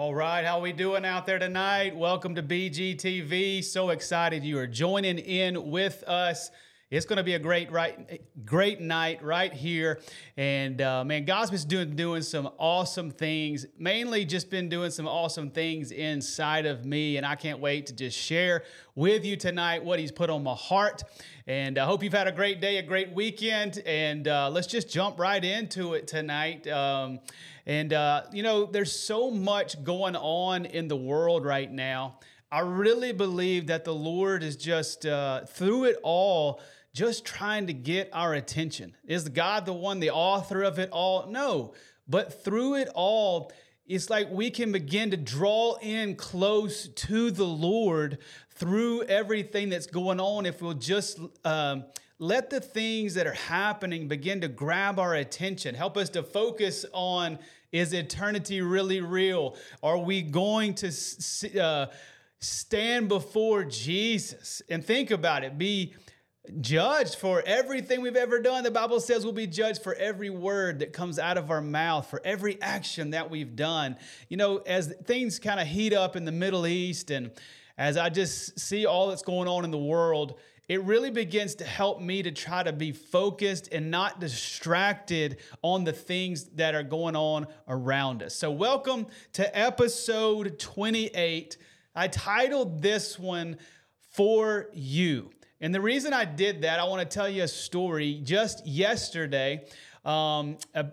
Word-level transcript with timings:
All 0.00 0.14
right, 0.14 0.46
how 0.46 0.60
we 0.60 0.72
doing 0.72 1.04
out 1.04 1.26
there 1.26 1.38
tonight? 1.38 1.94
Welcome 1.94 2.34
to 2.36 2.42
BGTV. 2.42 3.62
So 3.62 3.90
excited 3.90 4.42
you 4.42 4.58
are 4.58 4.66
joining 4.66 5.18
in 5.18 5.70
with 5.70 6.02
us. 6.04 6.50
It's 6.90 7.06
going 7.06 7.18
to 7.18 7.22
be 7.22 7.34
a 7.34 7.38
great, 7.38 7.70
right, 7.70 8.20
great 8.44 8.80
night 8.80 9.22
right 9.22 9.52
here, 9.52 10.00
and 10.36 10.82
uh, 10.82 11.04
man, 11.04 11.24
God's 11.24 11.52
been 11.52 11.68
doing 11.68 11.94
doing 11.94 12.22
some 12.22 12.48
awesome 12.58 13.12
things. 13.12 13.64
Mainly, 13.78 14.24
just 14.24 14.50
been 14.50 14.68
doing 14.68 14.90
some 14.90 15.06
awesome 15.06 15.50
things 15.50 15.92
inside 15.92 16.66
of 16.66 16.84
me, 16.84 17.16
and 17.16 17.24
I 17.24 17.36
can't 17.36 17.60
wait 17.60 17.86
to 17.86 17.92
just 17.92 18.18
share 18.18 18.64
with 18.96 19.24
you 19.24 19.36
tonight 19.36 19.84
what 19.84 20.00
He's 20.00 20.10
put 20.10 20.30
on 20.30 20.42
my 20.42 20.54
heart. 20.54 21.04
And 21.46 21.78
I 21.78 21.84
hope 21.84 22.02
you've 22.02 22.12
had 22.12 22.26
a 22.26 22.32
great 22.32 22.60
day, 22.60 22.78
a 22.78 22.82
great 22.82 23.12
weekend, 23.12 23.80
and 23.86 24.26
uh, 24.26 24.50
let's 24.50 24.66
just 24.66 24.90
jump 24.90 25.20
right 25.20 25.44
into 25.44 25.94
it 25.94 26.08
tonight. 26.08 26.66
Um, 26.66 27.20
and 27.66 27.92
uh, 27.92 28.22
you 28.32 28.42
know, 28.42 28.66
there's 28.66 28.90
so 28.90 29.30
much 29.30 29.84
going 29.84 30.16
on 30.16 30.64
in 30.64 30.88
the 30.88 30.96
world 30.96 31.44
right 31.44 31.70
now. 31.70 32.18
I 32.50 32.62
really 32.62 33.12
believe 33.12 33.68
that 33.68 33.84
the 33.84 33.94
Lord 33.94 34.42
is 34.42 34.56
just 34.56 35.06
uh, 35.06 35.44
through 35.44 35.84
it 35.84 35.98
all 36.02 36.60
just 36.92 37.24
trying 37.24 37.66
to 37.68 37.72
get 37.72 38.10
our 38.12 38.34
attention. 38.34 38.96
Is 39.06 39.28
God 39.28 39.66
the 39.66 39.72
one, 39.72 40.00
the 40.00 40.10
author 40.10 40.62
of 40.62 40.78
it 40.78 40.90
all? 40.90 41.26
No. 41.28 41.74
But 42.08 42.44
through 42.44 42.76
it 42.76 42.88
all, 42.94 43.52
it's 43.86 44.10
like 44.10 44.30
we 44.30 44.50
can 44.50 44.72
begin 44.72 45.10
to 45.10 45.16
draw 45.16 45.76
in 45.80 46.16
close 46.16 46.88
to 46.88 47.30
the 47.30 47.44
Lord 47.44 48.18
through 48.50 49.02
everything 49.04 49.68
that's 49.68 49.86
going 49.86 50.20
on 50.20 50.46
if 50.46 50.60
we'll 50.60 50.74
just 50.74 51.18
um, 51.44 51.84
let 52.18 52.50
the 52.50 52.60
things 52.60 53.14
that 53.14 53.26
are 53.26 53.32
happening 53.32 54.06
begin 54.06 54.42
to 54.42 54.48
grab 54.48 54.98
our 54.98 55.14
attention, 55.14 55.74
help 55.74 55.96
us 55.96 56.10
to 56.10 56.22
focus 56.22 56.84
on 56.92 57.38
is 57.72 57.92
eternity 57.92 58.60
really 58.60 59.00
real? 59.00 59.56
Are 59.82 59.98
we 59.98 60.22
going 60.22 60.74
to 60.74 61.60
uh, 61.60 61.86
stand 62.40 63.08
before 63.08 63.64
Jesus 63.64 64.60
and 64.68 64.84
think 64.84 65.10
about 65.10 65.44
it? 65.44 65.56
Be 65.56 65.94
judged 66.60 67.16
for 67.16 67.42
everything 67.46 68.00
we've 68.00 68.16
ever 68.16 68.40
done. 68.40 68.64
The 68.64 68.70
Bible 68.70 69.00
says 69.00 69.24
we'll 69.24 69.32
be 69.32 69.46
judged 69.46 69.82
for 69.82 69.94
every 69.94 70.30
word 70.30 70.80
that 70.80 70.92
comes 70.92 71.18
out 71.18 71.38
of 71.38 71.50
our 71.50 71.60
mouth, 71.60 72.08
for 72.08 72.20
every 72.24 72.60
action 72.62 73.10
that 73.10 73.30
we've 73.30 73.54
done. 73.56 73.96
You 74.28 74.36
know, 74.36 74.58
as 74.58 74.94
things 75.04 75.38
kind 75.38 75.60
of 75.60 75.66
heat 75.66 75.92
up 75.92 76.16
in 76.16 76.24
the 76.24 76.32
Middle 76.32 76.66
East 76.66 77.10
and 77.10 77.30
as 77.78 77.96
I 77.96 78.10
just 78.10 78.60
see 78.60 78.84
all 78.84 79.08
that's 79.08 79.22
going 79.22 79.48
on 79.48 79.64
in 79.64 79.70
the 79.70 79.78
world, 79.78 80.38
it 80.68 80.82
really 80.84 81.10
begins 81.10 81.56
to 81.56 81.64
help 81.64 82.00
me 82.00 82.22
to 82.22 82.30
try 82.30 82.62
to 82.62 82.72
be 82.72 82.92
focused 82.92 83.70
and 83.72 83.90
not 83.90 84.20
distracted 84.20 85.38
on 85.62 85.84
the 85.84 85.92
things 85.92 86.44
that 86.56 86.74
are 86.74 86.82
going 86.82 87.16
on 87.16 87.46
around 87.66 88.22
us. 88.22 88.34
So, 88.34 88.50
welcome 88.50 89.06
to 89.32 89.58
episode 89.58 90.58
28. 90.58 91.56
I 91.94 92.08
titled 92.08 92.82
this 92.82 93.18
one, 93.18 93.56
For 94.10 94.68
You. 94.72 95.30
And 95.60 95.74
the 95.74 95.80
reason 95.80 96.12
I 96.12 96.24
did 96.24 96.62
that, 96.62 96.80
I 96.80 96.84
want 96.84 97.08
to 97.08 97.14
tell 97.14 97.28
you 97.28 97.42
a 97.42 97.48
story. 97.48 98.20
Just 98.24 98.66
yesterday, 98.66 99.64
um, 100.04 100.56
a, 100.74 100.86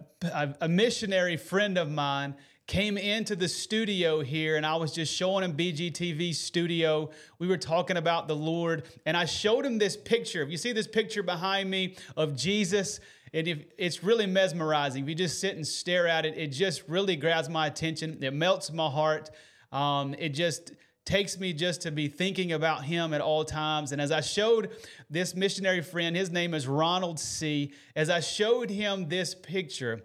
a, 0.60 0.68
missionary 0.68 1.38
friend 1.38 1.78
of 1.78 1.90
mine 1.90 2.36
came 2.66 2.98
into 2.98 3.38
the 3.38 3.48
studio 3.48 4.20
here 4.20 4.58
and 4.58 4.66
I 4.66 4.76
was 4.76 4.92
just 4.92 5.14
showing 5.14 5.46
him 5.46 5.56
BGTV 5.56 6.36
studio. 6.36 7.10
We 7.40 7.48
were 7.48 7.58
talking 7.58 7.96
about 7.96 8.28
the 8.28 8.36
Lord 8.36 8.84
and 9.06 9.16
I 9.16 9.24
showed 9.24 9.66
him 9.66 9.78
this 9.78 9.96
picture. 9.96 10.44
If 10.44 10.50
you 10.50 10.58
see 10.58 10.74
this 10.74 10.88
picture 10.88 11.24
behind 11.24 11.70
me 11.70 11.96
of 12.18 12.36
Jesus, 12.36 13.00
and 13.34 13.48
if 13.48 13.60
it's 13.78 14.04
really 14.04 14.26
mesmerizing. 14.26 15.04
If 15.04 15.10
you 15.10 15.16
just 15.16 15.40
sit 15.40 15.56
and 15.56 15.66
stare 15.68 16.08
at 16.08 16.26
it, 16.26 16.38
it 16.38 16.48
just 16.48 16.88
really 16.88 17.16
grabs 17.16 17.50
my 17.50 17.68
attention. 17.68 18.18
It 18.22 18.34
melts 18.34 18.72
my 18.72 18.90
heart. 18.90 19.30
Um, 19.72 20.16
it 20.18 20.30
just 20.30 20.72
takes 21.08 21.40
me 21.40 21.54
just 21.54 21.82
to 21.82 21.92
be 21.92 22.08
thinking 22.08 22.52
about 22.52 22.84
him 22.84 23.14
at 23.14 23.22
all 23.22 23.46
times. 23.46 23.94
And 23.94 24.02
as 24.02 24.12
I 24.12 24.22
showed 24.22 24.72
this 25.10 25.34
missionary 25.34 25.82
friend, 25.82 26.16
his 26.16 26.30
name 26.30 26.54
is 26.54 26.68
Ronald 26.68 27.18
C., 27.18 27.72
as 27.96 28.10
I 28.10 28.20
showed 28.20 28.70
him 28.70 29.08
this 29.08 29.34
picture, 29.34 30.02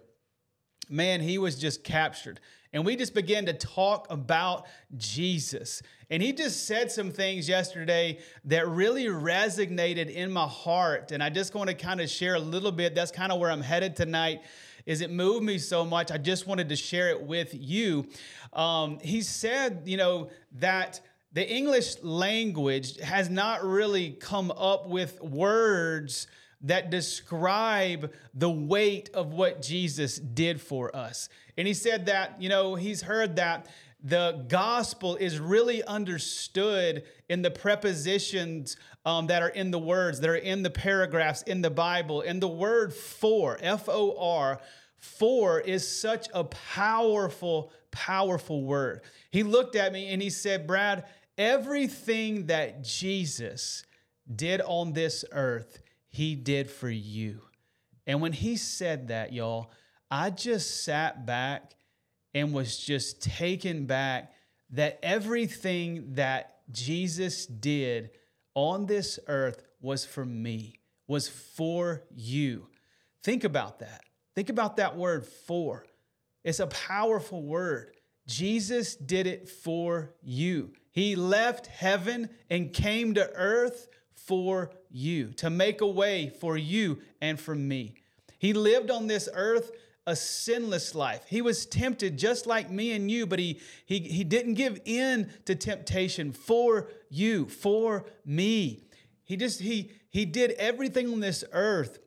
man, 0.89 1.19
he 1.19 1.37
was 1.37 1.59
just 1.59 1.83
captured. 1.83 2.39
And 2.71 2.85
we 2.85 2.95
just 2.95 3.13
began 3.13 3.45
to 3.45 3.53
talk 3.53 4.07
about 4.09 4.65
Jesus. 4.97 5.83
And 6.09 6.23
he 6.23 6.31
just 6.31 6.65
said 6.65 6.91
some 6.91 7.11
things 7.11 7.47
yesterday 7.47 8.19
that 8.45 8.67
really 8.67 9.05
resonated 9.05 10.09
in 10.09 10.31
my 10.31 10.47
heart. 10.47 11.11
And 11.11 11.21
I 11.21 11.29
just 11.29 11.53
want 11.53 11.69
to 11.69 11.75
kind 11.75 12.01
of 12.01 12.09
share 12.09 12.35
a 12.35 12.39
little 12.39 12.71
bit. 12.71 12.95
That's 12.95 13.11
kind 13.11 13.31
of 13.31 13.39
where 13.39 13.51
I'm 13.51 13.61
headed 13.61 13.95
tonight 13.95 14.41
is 14.85 15.01
it 15.01 15.11
moved 15.11 15.43
me 15.43 15.57
so 15.57 15.85
much. 15.85 16.11
I 16.11 16.17
just 16.17 16.47
wanted 16.47 16.69
to 16.69 16.75
share 16.75 17.09
it 17.09 17.21
with 17.21 17.53
you. 17.53 18.07
Um, 18.51 18.99
he 18.99 19.21
said, 19.21 19.83
you 19.85 19.97
know, 19.97 20.29
that 20.53 20.99
the 21.31 21.47
English 21.47 22.03
language 22.03 22.99
has 22.99 23.29
not 23.29 23.63
really 23.63 24.11
come 24.11 24.51
up 24.51 24.87
with 24.87 25.21
words 25.21 26.27
that 26.61 26.89
describe 26.89 28.13
the 28.33 28.49
weight 28.49 29.09
of 29.13 29.33
what 29.33 29.61
Jesus 29.61 30.17
did 30.17 30.61
for 30.61 30.95
us. 30.95 31.27
And 31.57 31.67
he 31.67 31.73
said 31.73 32.05
that, 32.05 32.41
you 32.41 32.49
know, 32.49 32.75
he's 32.75 33.01
heard 33.01 33.35
that 33.35 33.67
the 34.03 34.45
gospel 34.47 35.15
is 35.15 35.39
really 35.39 35.83
understood 35.83 37.03
in 37.29 37.41
the 37.41 37.51
prepositions 37.51 38.75
um, 39.05 39.27
that 39.27 39.41
are 39.41 39.49
in 39.49 39.71
the 39.71 39.79
words, 39.79 40.19
that 40.21 40.29
are 40.29 40.35
in 40.35 40.63
the 40.63 40.69
paragraphs 40.69 41.41
in 41.43 41.61
the 41.61 41.69
Bible. 41.69 42.21
And 42.21 42.41
the 42.41 42.47
word 42.47 42.93
for, 42.93 43.57
F 43.61 43.89
O 43.89 44.15
R, 44.17 44.59
for 44.97 45.59
is 45.59 45.87
such 45.87 46.27
a 46.33 46.43
powerful, 46.45 47.71
powerful 47.91 48.63
word. 48.63 49.01
He 49.31 49.43
looked 49.43 49.75
at 49.75 49.91
me 49.91 50.07
and 50.07 50.21
he 50.21 50.29
said, 50.29 50.65
Brad, 50.65 51.05
everything 51.37 52.45
that 52.47 52.83
Jesus 52.83 53.83
did 54.33 54.61
on 54.61 54.93
this 54.93 55.25
earth, 55.31 55.81
he 56.07 56.35
did 56.35 56.69
for 56.69 56.89
you. 56.89 57.41
And 58.07 58.21
when 58.21 58.33
he 58.33 58.55
said 58.55 59.09
that, 59.09 59.33
y'all, 59.33 59.71
I 60.09 60.29
just 60.29 60.83
sat 60.83 61.25
back 61.25 61.75
and 62.33 62.53
was 62.53 62.77
just 62.77 63.21
taken 63.21 63.85
back 63.85 64.31
that 64.71 64.99
everything 65.03 66.13
that 66.15 66.57
Jesus 66.71 67.45
did 67.45 68.11
on 68.55 68.85
this 68.85 69.19
earth 69.27 69.63
was 69.81 70.05
for 70.05 70.25
me, 70.25 70.79
was 71.07 71.27
for 71.27 72.03
you. 72.15 72.67
Think 73.23 73.43
about 73.43 73.79
that. 73.79 74.01
Think 74.35 74.49
about 74.49 74.77
that 74.77 74.97
word 74.97 75.25
for. 75.25 75.85
It's 76.43 76.59
a 76.59 76.67
powerful 76.67 77.41
word. 77.41 77.91
Jesus 78.27 78.95
did 78.95 79.27
it 79.27 79.49
for 79.49 80.13
you. 80.21 80.71
He 80.91 81.15
left 81.15 81.67
heaven 81.67 82.29
and 82.49 82.73
came 82.73 83.13
to 83.15 83.29
earth 83.33 83.87
for 84.13 84.71
you, 84.89 85.31
to 85.33 85.49
make 85.49 85.81
a 85.81 85.87
way 85.87 86.29
for 86.29 86.55
you 86.55 86.99
and 87.19 87.39
for 87.39 87.55
me. 87.55 87.95
He 88.37 88.53
lived 88.53 88.91
on 88.91 89.07
this 89.07 89.27
earth 89.33 89.71
a 90.05 90.15
sinless 90.15 90.93
life. 90.95 91.23
He 91.27 91.41
was 91.41 91.65
tempted 91.65 92.17
just 92.17 92.45
like 92.45 92.69
me 92.69 92.91
and 92.91 93.09
you, 93.09 93.25
but 93.25 93.39
he, 93.39 93.59
he, 93.85 93.99
he 93.99 94.23
didn't 94.23 94.55
give 94.55 94.79
in 94.85 95.31
to 95.45 95.55
temptation 95.55 96.31
for 96.33 96.89
you, 97.09 97.45
for 97.45 98.05
me. 98.25 98.83
He 99.23 99.37
just, 99.37 99.61
he, 99.61 99.91
he 100.09 100.25
did 100.25 100.51
everything 100.51 101.11
on 101.11 101.19
this 101.19 101.43
earth 101.51 101.99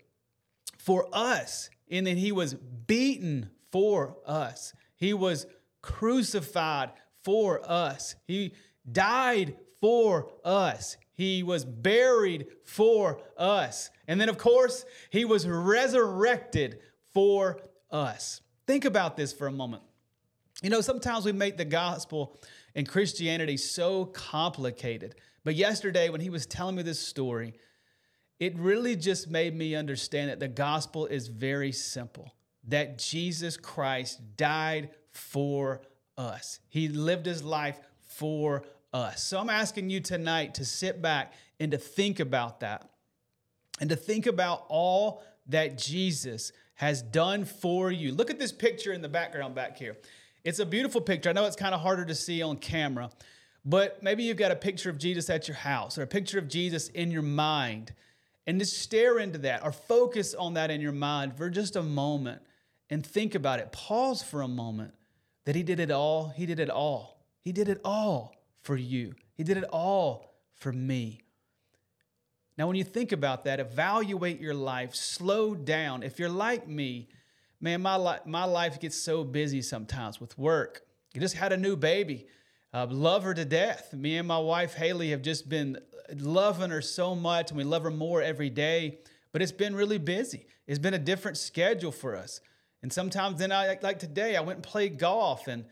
for 0.78 1.08
us, 1.12 1.70
and 1.90 2.06
then 2.06 2.16
he 2.16 2.32
was 2.32 2.54
beaten 2.54 3.50
for 3.72 4.16
us. 4.26 4.74
He 4.96 5.14
was 5.14 5.46
crucified 5.82 6.90
for 7.22 7.60
us. 7.68 8.14
He 8.26 8.52
died 8.90 9.56
for 9.80 10.30
us. 10.44 10.96
He 11.14 11.42
was 11.42 11.64
buried 11.64 12.46
for 12.64 13.20
us. 13.38 13.90
And 14.06 14.20
then, 14.20 14.28
of 14.28 14.36
course, 14.38 14.84
he 15.10 15.24
was 15.24 15.46
resurrected 15.46 16.78
for 17.12 17.58
us. 17.90 18.40
Think 18.66 18.84
about 18.84 19.16
this 19.16 19.32
for 19.32 19.46
a 19.46 19.52
moment. 19.52 19.82
You 20.62 20.70
know, 20.70 20.80
sometimes 20.80 21.24
we 21.24 21.32
make 21.32 21.56
the 21.56 21.64
gospel 21.64 22.40
and 22.74 22.88
Christianity 22.88 23.56
so 23.56 24.06
complicated. 24.06 25.14
But 25.44 25.54
yesterday, 25.54 26.08
when 26.08 26.20
he 26.20 26.30
was 26.30 26.46
telling 26.46 26.76
me 26.76 26.82
this 26.82 26.98
story, 26.98 27.54
it 28.38 28.58
really 28.58 28.96
just 28.96 29.30
made 29.30 29.54
me 29.54 29.74
understand 29.74 30.30
that 30.30 30.40
the 30.40 30.48
gospel 30.48 31.06
is 31.06 31.28
very 31.28 31.72
simple 31.72 32.32
that 32.68 32.98
Jesus 32.98 33.56
Christ 33.56 34.20
died 34.36 34.90
for 35.10 35.80
us, 36.18 36.60
He 36.68 36.88
lived 36.88 37.26
His 37.26 37.42
life 37.42 37.78
for 38.00 38.64
us. 38.92 39.22
So 39.22 39.38
I'm 39.38 39.50
asking 39.50 39.90
you 39.90 40.00
tonight 40.00 40.54
to 40.54 40.64
sit 40.64 41.00
back 41.00 41.32
and 41.60 41.70
to 41.72 41.78
think 41.78 42.20
about 42.20 42.60
that 42.60 42.90
and 43.80 43.90
to 43.90 43.96
think 43.96 44.26
about 44.26 44.64
all 44.68 45.22
that 45.48 45.78
Jesus 45.78 46.52
has 46.76 47.02
done 47.02 47.44
for 47.44 47.90
you. 47.90 48.12
Look 48.12 48.30
at 48.30 48.38
this 48.38 48.52
picture 48.52 48.92
in 48.92 49.02
the 49.02 49.08
background 49.08 49.54
back 49.54 49.76
here. 49.76 49.96
It's 50.44 50.60
a 50.60 50.66
beautiful 50.66 51.00
picture. 51.00 51.28
I 51.28 51.32
know 51.32 51.44
it's 51.44 51.56
kind 51.56 51.74
of 51.74 51.80
harder 51.80 52.04
to 52.04 52.14
see 52.14 52.40
on 52.42 52.56
camera, 52.58 53.10
but 53.64 54.02
maybe 54.02 54.22
you've 54.22 54.36
got 54.36 54.52
a 54.52 54.56
picture 54.56 54.90
of 54.90 54.98
Jesus 54.98 55.28
at 55.28 55.48
your 55.48 55.56
house 55.56 55.98
or 55.98 56.02
a 56.02 56.06
picture 56.06 56.38
of 56.38 56.48
Jesus 56.48 56.88
in 56.88 57.10
your 57.10 57.22
mind. 57.22 57.92
And 58.46 58.60
just 58.60 58.78
stare 58.78 59.18
into 59.18 59.38
that 59.38 59.64
or 59.64 59.72
focus 59.72 60.32
on 60.32 60.54
that 60.54 60.70
in 60.70 60.80
your 60.80 60.92
mind 60.92 61.36
for 61.36 61.50
just 61.50 61.74
a 61.74 61.82
moment 61.82 62.40
and 62.88 63.04
think 63.04 63.34
about 63.34 63.58
it. 63.58 63.72
Pause 63.72 64.22
for 64.22 64.42
a 64.42 64.48
moment 64.48 64.94
that 65.46 65.56
he 65.56 65.64
did 65.64 65.80
it 65.80 65.90
all. 65.90 66.28
He 66.28 66.46
did 66.46 66.60
it 66.60 66.70
all. 66.70 67.24
He 67.40 67.50
did 67.50 67.68
it 67.68 67.80
all 67.84 68.36
for 68.60 68.76
you. 68.76 69.14
He 69.34 69.42
did 69.42 69.56
it 69.56 69.64
all 69.64 70.34
for 70.54 70.72
me. 70.72 71.22
Now, 72.58 72.66
when 72.66 72.76
you 72.76 72.84
think 72.84 73.12
about 73.12 73.44
that, 73.44 73.60
evaluate 73.60 74.40
your 74.40 74.54
life, 74.54 74.94
slow 74.94 75.54
down. 75.54 76.02
If 76.02 76.18
you're 76.18 76.28
like 76.28 76.66
me, 76.66 77.08
man, 77.60 77.82
my, 77.82 77.96
li- 77.96 78.20
my 78.24 78.44
life 78.44 78.80
gets 78.80 78.96
so 78.96 79.24
busy 79.24 79.60
sometimes 79.60 80.20
with 80.20 80.38
work. 80.38 80.82
You 81.12 81.20
just 81.20 81.34
had 81.34 81.52
a 81.52 81.56
new 81.56 81.76
baby. 81.76 82.26
Uh, 82.72 82.86
love 82.90 83.24
her 83.24 83.34
to 83.34 83.44
death. 83.44 83.92
Me 83.92 84.16
and 84.16 84.26
my 84.26 84.38
wife, 84.38 84.74
Haley, 84.74 85.10
have 85.10 85.22
just 85.22 85.48
been 85.48 85.78
loving 86.14 86.70
her 86.70 86.82
so 86.82 87.14
much, 87.14 87.50
and 87.50 87.58
we 87.58 87.64
love 87.64 87.82
her 87.82 87.90
more 87.90 88.22
every 88.22 88.50
day. 88.50 88.98
But 89.32 89.42
it's 89.42 89.52
been 89.52 89.74
really 89.74 89.98
busy. 89.98 90.46
It's 90.66 90.78
been 90.78 90.94
a 90.94 90.98
different 90.98 91.36
schedule 91.36 91.92
for 91.92 92.16
us. 92.16 92.40
And 92.82 92.92
sometimes 92.92 93.38
then 93.38 93.52
I 93.52 93.78
like 93.82 93.98
today, 93.98 94.36
I 94.36 94.40
went 94.40 94.58
and 94.58 94.64
played 94.64 94.98
golf 94.98 95.48
and 95.48 95.64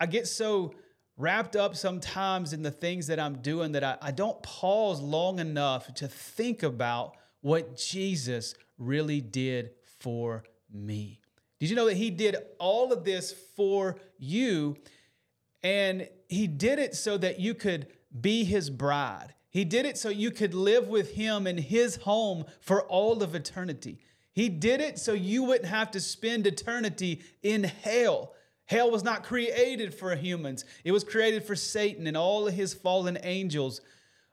I 0.00 0.06
get 0.06 0.26
so 0.26 0.74
wrapped 1.18 1.56
up 1.56 1.76
sometimes 1.76 2.52
in 2.52 2.62
the 2.62 2.70
things 2.70 3.08
that 3.08 3.20
I'm 3.20 3.42
doing 3.42 3.72
that 3.72 3.84
I, 3.84 3.98
I 4.00 4.10
don't 4.12 4.40
pause 4.42 5.00
long 5.00 5.40
enough 5.40 5.92
to 5.94 6.08
think 6.08 6.62
about 6.62 7.16
what 7.40 7.76
Jesus 7.76 8.54
really 8.78 9.20
did 9.20 9.72
for 9.98 10.44
me. 10.72 11.20
Did 11.58 11.70
you 11.70 11.76
know 11.76 11.86
that 11.86 11.96
he 11.96 12.10
did 12.10 12.36
all 12.58 12.92
of 12.92 13.04
this 13.04 13.32
for 13.56 13.96
you? 14.16 14.76
And 15.62 16.08
he 16.28 16.46
did 16.46 16.78
it 16.78 16.94
so 16.94 17.18
that 17.18 17.40
you 17.40 17.52
could 17.52 17.88
be 18.20 18.44
his 18.44 18.70
bride. 18.70 19.34
He 19.50 19.64
did 19.64 19.86
it 19.86 19.98
so 19.98 20.08
you 20.08 20.30
could 20.30 20.54
live 20.54 20.86
with 20.86 21.14
him 21.14 21.46
in 21.46 21.58
his 21.58 21.96
home 21.96 22.44
for 22.60 22.82
all 22.82 23.22
of 23.22 23.34
eternity. 23.34 23.98
He 24.32 24.48
did 24.48 24.80
it 24.80 25.00
so 25.00 25.14
you 25.14 25.42
wouldn't 25.42 25.68
have 25.68 25.90
to 25.92 26.00
spend 26.00 26.46
eternity 26.46 27.22
in 27.42 27.64
hell. 27.64 28.34
Hell 28.68 28.90
was 28.90 29.02
not 29.02 29.24
created 29.24 29.94
for 29.94 30.14
humans, 30.14 30.64
it 30.84 30.92
was 30.92 31.04
created 31.04 31.44
for 31.44 31.56
Satan 31.56 32.06
and 32.06 32.16
all 32.16 32.46
of 32.46 32.54
his 32.54 32.74
fallen 32.74 33.18
angels. 33.22 33.80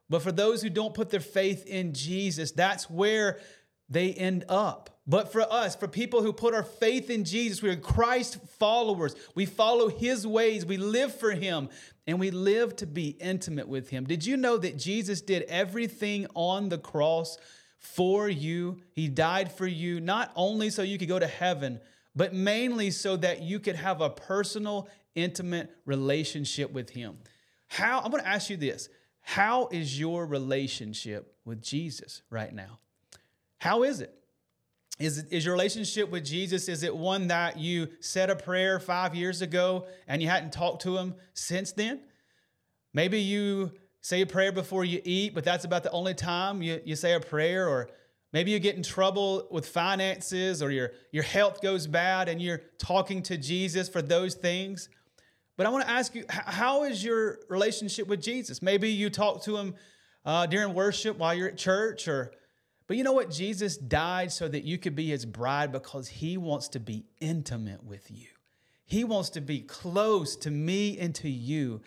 But 0.08 0.22
for 0.22 0.32
those 0.32 0.62
who 0.62 0.70
don't 0.70 0.94
put 0.94 1.10
their 1.10 1.20
faith 1.20 1.66
in 1.66 1.94
Jesus, 1.94 2.52
that's 2.52 2.88
where 2.90 3.40
they 3.90 4.14
end 4.14 4.46
up. 4.48 5.00
But 5.08 5.32
for 5.32 5.42
us, 5.42 5.76
for 5.76 5.88
people 5.88 6.22
who 6.22 6.32
put 6.32 6.54
our 6.54 6.64
faith 6.64 7.10
in 7.10 7.24
Jesus, 7.24 7.64
we 7.64 7.70
are 7.70 7.76
Christ 7.76 8.38
followers. 8.60 9.16
We 9.34 9.48
follow 9.48 9.90
his 9.90 10.28
ways, 10.28 10.66
we 10.66 10.78
live 10.78 11.16
for 11.16 11.32
him, 11.32 11.70
and 12.06 12.20
we 12.20 12.30
live 12.30 12.76
to 12.78 12.86
be 12.86 13.10
intimate 13.20 13.68
with 13.68 13.90
him. 13.90 14.06
Did 14.06 14.26
you 14.26 14.38
know 14.38 14.58
that 14.58 14.78
Jesus 14.78 15.22
did 15.22 15.44
everything 15.44 16.28
on 16.36 16.70
the 16.70 16.78
cross 16.78 17.38
for 17.86 18.28
you. 18.28 18.82
He 18.94 19.08
died 19.08 19.52
for 19.52 19.68
you, 19.68 20.00
not 20.02 20.32
only 20.36 20.70
so 20.70 20.82
you 20.82 20.98
could 20.98 21.08
go 21.08 21.20
to 21.20 21.28
heaven, 21.28 21.80
but 22.15 22.33
mainly 22.33 22.91
so 22.91 23.17
that 23.17 23.41
you 23.41 23.59
could 23.59 23.75
have 23.75 24.01
a 24.01 24.09
personal, 24.09 24.88
intimate 25.15 25.69
relationship 25.85 26.71
with 26.71 26.89
Him. 26.89 27.17
How, 27.67 28.01
I'm 28.03 28.12
to 28.12 28.27
ask 28.27 28.50
you 28.50 28.57
this 28.57 28.89
How 29.21 29.67
is 29.67 30.00
your 30.00 30.25
relationship 30.25 31.35
with 31.44 31.62
Jesus 31.62 32.21
right 32.29 32.53
now? 32.53 32.79
How 33.57 33.83
is 33.83 34.01
it? 34.01 34.13
Is, 34.97 35.25
is 35.25 35.44
your 35.44 35.53
relationship 35.53 36.09
with 36.09 36.23
Jesus, 36.23 36.69
is 36.69 36.83
it 36.83 36.95
one 36.95 37.27
that 37.27 37.57
you 37.57 37.89
said 38.00 38.29
a 38.29 38.35
prayer 38.35 38.79
five 38.79 39.13
years 39.13 39.41
ago 39.41 39.88
and 40.07 40.21
you 40.21 40.29
hadn't 40.29 40.53
talked 40.53 40.83
to 40.83 40.97
him 40.97 41.15
since 41.33 41.73
then? 41.73 42.00
Maybe 42.94 43.19
you 43.19 43.73
say 44.00 44.21
a 44.21 44.25
prayer 44.25 44.53
before 44.53 44.85
you 44.85 45.01
eat, 45.03 45.35
but 45.35 45.44
that's 45.44 45.65
about 45.65 45.83
the 45.83 45.91
only 45.91 46.13
time 46.13 46.62
you, 46.62 46.79
you 46.85 46.95
say 46.95 47.13
a 47.13 47.19
prayer, 47.19 47.67
or 47.67 47.89
maybe 48.36 48.52
you 48.52 48.60
get 48.60 48.76
in 48.76 48.84
trouble 48.84 49.48
with 49.50 49.66
finances 49.66 50.62
or 50.62 50.70
your, 50.70 50.92
your 51.14 51.24
health 51.24 51.62
goes 51.62 51.88
bad 51.88 52.28
and 52.28 52.42
you're 52.42 52.64
talking 52.78 53.24
to 53.24 53.38
Jesus 53.38 53.88
for 53.88 54.02
those 54.02 54.34
things. 54.36 54.90
But 55.56 55.66
I 55.66 55.70
want 55.70 55.86
to 55.86 55.90
ask 55.90 56.14
you, 56.14 56.26
how 56.28 56.84
is 56.84 57.02
your 57.02 57.40
relationship 57.48 58.10
with 58.10 58.22
Jesus? 58.22 58.62
Maybe 58.62 58.90
you 58.90 59.10
talk 59.10 59.42
to 59.44 59.56
him 59.56 59.76
uh, 60.26 60.48
during 60.48 60.74
worship 60.74 61.18
while 61.18 61.34
you're 61.34 61.48
at 61.48 61.58
church, 61.58 62.10
or 62.10 62.34
but 62.88 62.98
you 62.98 63.06
know 63.06 63.14
what? 63.14 63.32
Jesus 63.32 63.78
died 63.78 64.34
so 64.34 64.50
that 64.50 64.66
you 64.66 64.78
could 64.78 64.98
be 64.98 65.08
his 65.08 65.26
bride 65.26 65.72
because 65.72 66.10
he 66.10 66.36
wants 66.36 66.68
to 66.70 66.82
be 66.82 67.06
intimate 67.22 67.86
with 67.86 68.12
you. 68.12 68.28
He 68.86 69.06
wants 69.06 69.30
to 69.30 69.40
be 69.40 69.62
close 69.62 70.36
to 70.38 70.52
me 70.52 70.98
and 71.00 71.16
to 71.16 71.30
you. 71.30 71.80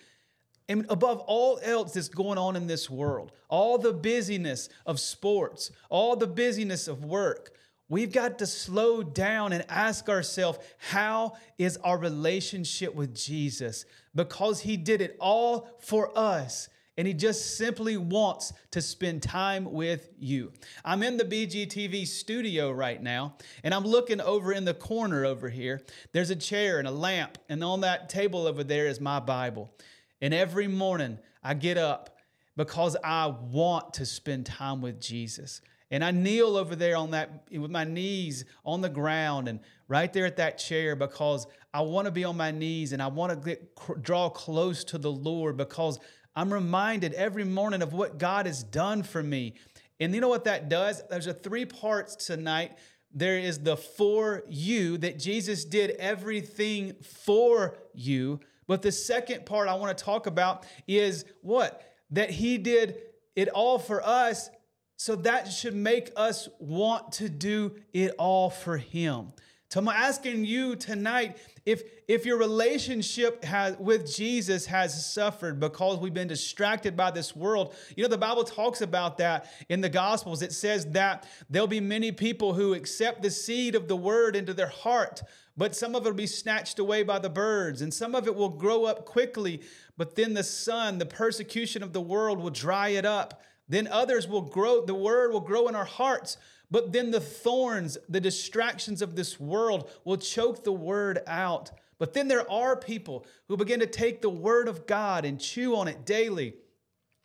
And 0.69 0.85
above 0.91 1.21
all 1.21 1.59
else 1.63 1.95
that's 1.95 2.09
going 2.09 2.37
on 2.37 2.55
in 2.55 2.67
this 2.67 2.91
world, 2.91 3.33
all 3.49 3.79
the 3.79 3.93
busyness 3.93 4.69
of 4.85 5.01
sports, 5.01 5.71
all 5.89 6.15
the 6.15 6.27
busyness 6.27 6.89
of 6.89 7.05
work, 7.05 7.55
we've 7.89 8.13
got 8.13 8.39
to 8.41 8.47
slow 8.47 9.03
down 9.03 9.53
and 9.53 9.65
ask 9.71 10.11
ourselves, 10.11 10.59
how 10.77 11.33
is 11.57 11.79
our 11.79 11.97
relationship 11.97 12.95
with 12.95 13.15
Jesus? 13.15 13.87
Because 14.15 14.61
he 14.61 14.77
did 14.77 15.01
it 15.01 15.17
all 15.21 15.71
for 15.81 16.17
us. 16.17 16.69
And 16.99 17.07
he 17.07 17.15
just 17.15 17.57
simply 17.57 17.97
wants 17.97 18.53
to 18.73 18.83
spend 18.83 19.23
time 19.23 19.73
with 19.73 20.11
you. 20.19 20.53
I'm 20.85 21.05
in 21.05 21.17
the 21.17 21.25
BGTV 21.25 22.05
studio 22.09 22.73
right 22.73 23.01
now, 23.01 23.37
and 23.63 23.73
I'm 23.73 23.85
looking 23.85 24.21
over 24.21 24.53
in 24.53 24.65
the 24.65 24.75
corner 24.75 25.25
over 25.25 25.49
here. 25.49 25.81
There's 26.13 26.31
a 26.31 26.37
chair 26.37 26.81
and 26.81 26.89
a 26.89 26.91
lamp, 26.91 27.39
and 27.49 27.63
on 27.63 27.83
that 27.83 28.09
table 28.09 28.49
over 28.49 28.65
there 28.65 28.89
is 28.89 29.01
my 29.01 29.21
Bible. 29.21 29.73
And 30.21 30.35
every 30.35 30.69
morning 30.69 31.19
I 31.43 31.55
get 31.55 31.79
up 31.79 32.17
because 32.57 32.97
I 33.05 33.27
want 33.27 33.95
to 33.95 34.07
spend 34.07 34.47
time 34.47 34.81
with 34.81 35.01
Jesus. 35.01 35.61
And 35.91 36.05
I 36.05 36.11
kneel 36.11 36.57
over 36.57 36.77
there 36.77 36.97
on 36.97 37.13
that 37.13 37.45
with 37.51 37.71
my 37.71 37.85
knees 37.85 38.45
on 38.65 38.83
the 38.83 38.89
ground 38.89 39.49
and 39.49 39.61
right 39.87 40.13
there 40.13 40.27
at 40.27 40.37
that 40.37 40.59
chair 40.59 40.95
because 40.95 41.47
I 41.73 41.81
want 41.81 42.07
to 42.07 42.11
be 42.11 42.25
on 42.25 42.37
my 42.37 42.51
knees 42.51 42.93
and 42.93 43.03
I 43.03 43.07
want 43.07 43.33
to 43.33 43.37
get, 43.37 44.03
draw 44.03 44.29
close 44.29 44.85
to 44.85 44.99
the 44.99 45.11
Lord 45.11 45.57
because 45.57 45.99
I'm 46.37 46.53
reminded 46.53 47.15
every 47.15 47.45
morning 47.45 47.81
of 47.81 47.93
what 47.93 48.19
God 48.19 48.47
has 48.47 48.63
done 48.63 49.03
for 49.03 49.23
me. 49.23 49.55
And 49.99 50.15
you 50.15 50.21
know 50.21 50.29
what 50.29 50.45
that 50.45 50.69
does? 50.69 51.03
There's 51.09 51.27
a 51.27 51.35
three 51.35 51.65
parts 51.65 52.15
tonight. 52.17 52.77
There 53.13 53.39
is 53.39 53.61
the 53.61 53.77
for 53.77 54.45
you 54.49 54.99
that 54.99 55.19
Jesus 55.19 55.65
did 55.65 55.93
everything 55.93 56.95
for 57.03 57.79
you. 57.95 58.41
But 58.69 58.83
the 58.83 58.93
second 58.93 59.47
part 59.47 59.67
I 59.67 59.75
want 59.75 59.97
to 59.97 60.05
talk 60.05 60.27
about 60.27 60.65
is 60.87 61.25
what? 61.41 61.83
That 62.11 62.31
he 62.31 62.59
did 62.59 62.99
it 63.35 63.49
all 63.49 63.81
for 63.81 64.07
us. 64.07 64.51
So 64.97 65.17
that 65.17 65.51
should 65.51 65.75
make 65.75 66.13
us 66.17 66.49
want 66.61 67.13
to 67.13 67.29
do 67.29 67.77
it 67.93 68.15
all 68.19 68.51
for 68.51 68.77
him. 68.77 69.33
So 69.71 69.81
I'm 69.81 69.89
asking 69.89 70.47
you 70.47 70.77
tonight 70.77 71.37
if 71.67 71.83
if 72.09 72.25
your 72.25 72.39
relationship 72.39 73.45
has 73.45 73.77
with 73.77 74.11
Jesus 74.11 74.65
has 74.65 75.13
suffered 75.13 75.61
because 75.61 75.99
we've 75.99 76.15
been 76.15 76.27
distracted 76.27 76.97
by 76.97 77.11
this 77.11 77.37
world. 77.37 77.75
You 77.95 78.03
know 78.03 78.09
the 78.09 78.17
Bible 78.17 78.45
talks 78.45 78.81
about 78.81 79.19
that 79.19 79.53
in 79.69 79.83
the 79.83 79.91
gospels. 79.91 80.41
It 80.41 80.55
says 80.55 80.87
that 80.93 81.29
there'll 81.51 81.69
be 81.69 81.81
many 81.81 82.13
people 82.13 82.55
who 82.55 82.73
accept 82.73 83.21
the 83.21 83.31
seed 83.31 83.75
of 83.75 83.89
the 83.89 83.97
word 83.97 84.37
into 84.37 84.55
their 84.55 84.69
heart, 84.69 85.23
but 85.55 85.77
some 85.77 85.95
of 85.95 86.07
it 86.07 86.09
will 86.09 86.17
be 86.17 86.27
snatched 86.27 86.79
away 86.79 87.03
by 87.03 87.19
the 87.19 87.29
birds, 87.29 87.83
and 87.83 87.93
some 87.93 88.15
of 88.15 88.27
it 88.27 88.35
will 88.35 88.49
grow 88.49 88.87
up 88.87 89.05
quickly, 89.05 89.61
but 89.99 90.15
then 90.15 90.33
the 90.33 90.45
sun, 90.45 90.97
the 90.97 91.05
persecution 91.05 91.83
of 91.83 91.93
the 91.93 92.01
world 92.01 92.39
will 92.39 92.49
dry 92.49 92.89
it 92.89 93.05
up. 93.05 93.43
Then 93.69 93.87
others 93.87 94.27
will 94.27 94.41
grow, 94.41 94.87
the 94.87 94.95
word 94.95 95.31
will 95.31 95.41
grow 95.41 95.69
in 95.69 95.75
our 95.75 95.85
hearts, 95.85 96.39
but 96.71 96.93
then 96.93 97.11
the 97.11 97.21
thorns, 97.21 97.97
the 98.09 98.21
distractions 98.21 99.01
of 99.01 99.17
this 99.17 99.41
world 99.41 99.91
will 100.05 100.19
choke 100.19 100.65
the 100.65 100.73
word 100.73 101.21
out. 101.27 101.71
But 101.99 102.13
then 102.13 102.29
there 102.29 102.49
are 102.51 102.77
people 102.77 103.27
who 103.49 103.57
begin 103.57 103.81
to 103.81 103.87
take 103.87 104.23
the 104.23 104.31
word 104.31 104.69
of 104.69 104.87
God 104.87 105.25
and 105.25 105.41
chew 105.41 105.77
on 105.77 105.89
it 105.89 106.05
daily 106.05 106.55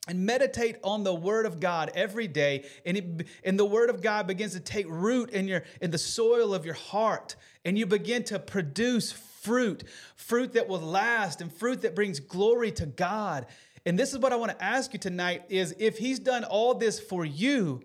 and 0.08 0.26
meditate 0.26 0.78
on 0.84 1.04
the 1.04 1.14
word 1.14 1.46
of 1.46 1.60
god 1.60 1.92
every 1.96 2.28
day. 2.28 2.66
And, 2.86 2.98
it, 2.98 3.28
and 3.44 3.58
the 3.58 3.66
word 3.66 3.90
of 3.90 4.02
god 4.02 4.28
begins 4.28 4.54
to 4.54 4.60
take 4.60 4.86
root 4.90 5.30
in 5.30 5.48
your 5.48 5.64
in 5.82 5.92
the 5.92 5.98
soil 5.98 6.54
of 6.54 6.66
your 6.66 6.74
heart. 6.74 7.36
And 7.64 7.78
you 7.78 7.86
begin 7.86 8.24
to 8.26 8.40
produce 8.40 9.12
fruit 9.12 9.84
fruit 10.16 10.54
that 10.54 10.68
will 10.68 10.82
last 10.82 11.42
and 11.42 11.52
fruit 11.52 11.82
that 11.82 11.96
brings 11.96 12.20
glory 12.20 12.72
to 12.74 12.86
god. 12.86 13.46
And 13.86 13.98
this 13.98 14.12
is 14.14 14.20
what 14.20 14.34
i 14.34 14.36
want 14.36 14.52
to 14.58 14.64
ask 14.64 14.94
you 14.94 15.00
tonight 15.00 15.44
is 15.50 15.76
if 15.80 15.98
he's 15.98 16.20
done 16.20 16.44
all 16.44 16.74
this 16.74 17.00
for 17.00 17.24
you 17.24 17.82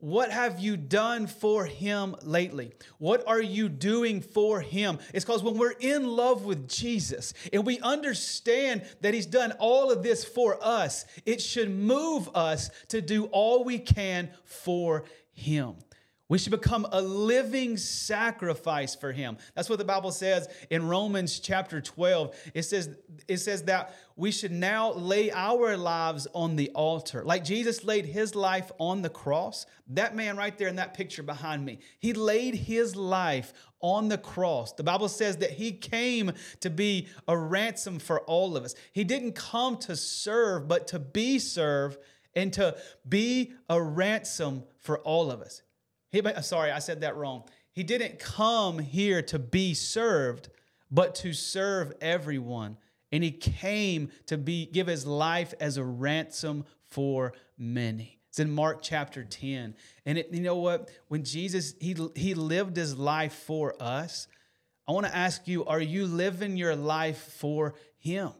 what 0.00 0.30
have 0.30 0.60
you 0.60 0.76
done 0.76 1.26
for 1.26 1.64
him 1.64 2.14
lately? 2.22 2.72
What 2.98 3.26
are 3.26 3.42
you 3.42 3.68
doing 3.68 4.20
for 4.20 4.60
him? 4.60 4.98
It's 5.12 5.24
because 5.24 5.42
when 5.42 5.58
we're 5.58 5.72
in 5.72 6.06
love 6.06 6.44
with 6.44 6.68
Jesus 6.68 7.34
and 7.52 7.66
we 7.66 7.80
understand 7.80 8.84
that 9.00 9.12
he's 9.12 9.26
done 9.26 9.52
all 9.58 9.90
of 9.90 10.04
this 10.04 10.24
for 10.24 10.56
us, 10.62 11.04
it 11.26 11.42
should 11.42 11.70
move 11.70 12.30
us 12.34 12.70
to 12.88 13.00
do 13.00 13.24
all 13.26 13.64
we 13.64 13.80
can 13.80 14.30
for 14.44 15.04
him. 15.32 15.74
We 16.28 16.36
should 16.36 16.50
become 16.50 16.86
a 16.92 17.00
living 17.00 17.78
sacrifice 17.78 18.94
for 18.94 19.12
him. 19.12 19.38
That's 19.54 19.70
what 19.70 19.78
the 19.78 19.84
Bible 19.84 20.12
says 20.12 20.46
in 20.68 20.86
Romans 20.86 21.40
chapter 21.40 21.80
12. 21.80 22.34
It 22.52 22.62
says, 22.64 22.90
it 23.26 23.38
says 23.38 23.62
that 23.62 23.94
we 24.14 24.30
should 24.30 24.52
now 24.52 24.92
lay 24.92 25.30
our 25.30 25.78
lives 25.78 26.26
on 26.34 26.56
the 26.56 26.68
altar. 26.70 27.24
Like 27.24 27.44
Jesus 27.44 27.82
laid 27.82 28.04
his 28.04 28.34
life 28.34 28.70
on 28.78 29.00
the 29.00 29.08
cross. 29.08 29.64
That 29.88 30.14
man 30.14 30.36
right 30.36 30.56
there 30.58 30.68
in 30.68 30.76
that 30.76 30.92
picture 30.92 31.22
behind 31.22 31.64
me, 31.64 31.78
he 31.98 32.12
laid 32.12 32.54
his 32.54 32.94
life 32.94 33.54
on 33.80 34.08
the 34.08 34.18
cross. 34.18 34.72
The 34.72 34.84
Bible 34.84 35.08
says 35.08 35.38
that 35.38 35.52
he 35.52 35.72
came 35.72 36.32
to 36.60 36.68
be 36.68 37.08
a 37.26 37.38
ransom 37.38 37.98
for 37.98 38.20
all 38.22 38.54
of 38.54 38.64
us. 38.64 38.74
He 38.92 39.04
didn't 39.04 39.32
come 39.32 39.78
to 39.78 39.96
serve, 39.96 40.68
but 40.68 40.88
to 40.88 40.98
be 40.98 41.38
served 41.38 41.98
and 42.34 42.52
to 42.52 42.76
be 43.08 43.54
a 43.70 43.80
ransom 43.80 44.64
for 44.78 44.98
all 44.98 45.30
of 45.30 45.40
us. 45.40 45.62
He, 46.10 46.22
sorry, 46.42 46.70
I 46.70 46.78
said 46.78 47.02
that 47.02 47.16
wrong. 47.16 47.44
He 47.72 47.82
didn't 47.82 48.18
come 48.18 48.78
here 48.78 49.22
to 49.22 49.38
be 49.38 49.74
served, 49.74 50.48
but 50.90 51.14
to 51.16 51.32
serve 51.32 51.92
everyone. 52.00 52.76
And 53.12 53.22
he 53.22 53.30
came 53.30 54.10
to 54.26 54.36
be 54.36 54.66
give 54.66 54.86
his 54.86 55.06
life 55.06 55.54
as 55.60 55.76
a 55.76 55.84
ransom 55.84 56.64
for 56.90 57.32
many. 57.56 58.18
It's 58.28 58.38
in 58.38 58.50
Mark 58.50 58.80
chapter 58.82 59.24
10. 59.24 59.74
And 60.04 60.18
it, 60.18 60.28
you 60.32 60.40
know 60.40 60.56
what? 60.56 60.90
When 61.08 61.24
Jesus 61.24 61.74
he 61.80 61.96
he 62.14 62.34
lived 62.34 62.76
his 62.76 62.98
life 62.98 63.32
for 63.32 63.74
us, 63.80 64.28
I 64.86 64.92
want 64.92 65.06
to 65.06 65.16
ask 65.16 65.46
you, 65.46 65.64
are 65.64 65.80
you 65.80 66.06
living 66.06 66.56
your 66.56 66.76
life 66.76 67.18
for 67.38 67.74
him? 67.98 68.32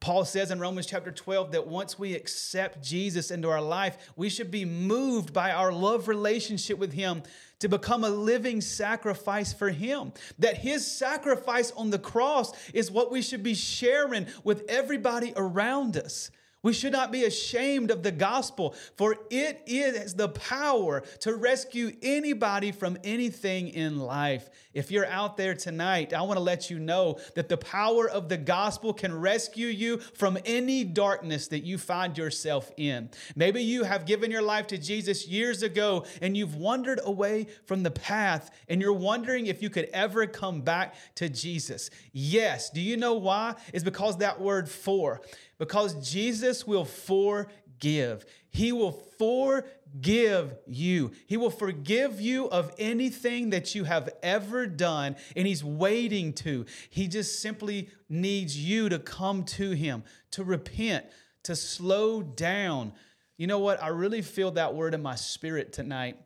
Paul 0.00 0.24
says 0.24 0.50
in 0.50 0.60
Romans 0.60 0.86
chapter 0.86 1.10
12 1.10 1.52
that 1.52 1.66
once 1.66 1.98
we 1.98 2.14
accept 2.14 2.82
Jesus 2.82 3.30
into 3.30 3.48
our 3.48 3.62
life, 3.62 3.96
we 4.16 4.28
should 4.28 4.50
be 4.50 4.64
moved 4.64 5.32
by 5.32 5.52
our 5.52 5.72
love 5.72 6.08
relationship 6.08 6.78
with 6.78 6.92
Him 6.92 7.22
to 7.60 7.68
become 7.68 8.04
a 8.04 8.10
living 8.10 8.60
sacrifice 8.60 9.52
for 9.52 9.70
Him. 9.70 10.12
That 10.38 10.58
His 10.58 10.86
sacrifice 10.86 11.72
on 11.72 11.90
the 11.90 11.98
cross 11.98 12.52
is 12.72 12.90
what 12.90 13.10
we 13.10 13.22
should 13.22 13.42
be 13.42 13.54
sharing 13.54 14.26
with 14.44 14.64
everybody 14.68 15.32
around 15.36 15.96
us. 15.96 16.30
We 16.66 16.72
should 16.72 16.90
not 16.90 17.12
be 17.12 17.22
ashamed 17.22 17.92
of 17.92 18.02
the 18.02 18.10
gospel, 18.10 18.74
for 18.96 19.14
it 19.30 19.62
is 19.68 20.14
the 20.14 20.30
power 20.30 21.04
to 21.20 21.36
rescue 21.36 21.92
anybody 22.02 22.72
from 22.72 22.98
anything 23.04 23.68
in 23.68 24.00
life. 24.00 24.50
If 24.74 24.90
you're 24.90 25.06
out 25.06 25.36
there 25.36 25.54
tonight, 25.54 26.12
I 26.12 26.22
want 26.22 26.38
to 26.38 26.42
let 26.42 26.68
you 26.68 26.80
know 26.80 27.20
that 27.36 27.48
the 27.48 27.56
power 27.56 28.10
of 28.10 28.28
the 28.28 28.36
gospel 28.36 28.92
can 28.92 29.16
rescue 29.16 29.68
you 29.68 29.98
from 29.98 30.38
any 30.44 30.82
darkness 30.82 31.46
that 31.48 31.60
you 31.60 31.78
find 31.78 32.18
yourself 32.18 32.72
in. 32.76 33.10
Maybe 33.36 33.62
you 33.62 33.84
have 33.84 34.04
given 34.04 34.32
your 34.32 34.42
life 34.42 34.66
to 34.66 34.76
Jesus 34.76 35.28
years 35.28 35.62
ago 35.62 36.04
and 36.20 36.36
you've 36.36 36.56
wandered 36.56 36.98
away 37.04 37.46
from 37.66 37.84
the 37.84 37.92
path 37.92 38.50
and 38.68 38.82
you're 38.82 38.92
wondering 38.92 39.46
if 39.46 39.62
you 39.62 39.70
could 39.70 39.88
ever 39.92 40.26
come 40.26 40.62
back 40.62 40.96
to 41.14 41.28
Jesus. 41.28 41.90
Yes. 42.12 42.70
Do 42.70 42.80
you 42.80 42.96
know 42.96 43.14
why? 43.14 43.54
It's 43.72 43.84
because 43.84 44.16
that 44.16 44.40
word 44.40 44.68
for 44.68 45.20
because 45.58 46.10
Jesus 46.10 46.66
will 46.66 46.84
forgive. 46.84 48.26
He 48.50 48.72
will 48.72 48.92
forgive 49.18 50.54
you. 50.66 51.12
He 51.26 51.36
will 51.36 51.50
forgive 51.50 52.20
you 52.20 52.48
of 52.48 52.72
anything 52.78 53.50
that 53.50 53.74
you 53.74 53.84
have 53.84 54.08
ever 54.22 54.66
done, 54.66 55.16
and 55.34 55.46
He's 55.46 55.64
waiting 55.64 56.32
to. 56.34 56.66
He 56.90 57.08
just 57.08 57.40
simply 57.40 57.88
needs 58.08 58.56
you 58.58 58.88
to 58.88 58.98
come 58.98 59.44
to 59.44 59.72
Him, 59.72 60.04
to 60.32 60.44
repent, 60.44 61.06
to 61.44 61.56
slow 61.56 62.22
down. 62.22 62.92
You 63.36 63.46
know 63.46 63.58
what? 63.58 63.82
I 63.82 63.88
really 63.88 64.22
feel 64.22 64.52
that 64.52 64.74
word 64.74 64.94
in 64.94 65.02
my 65.02 65.14
spirit 65.14 65.72
tonight 65.72 66.16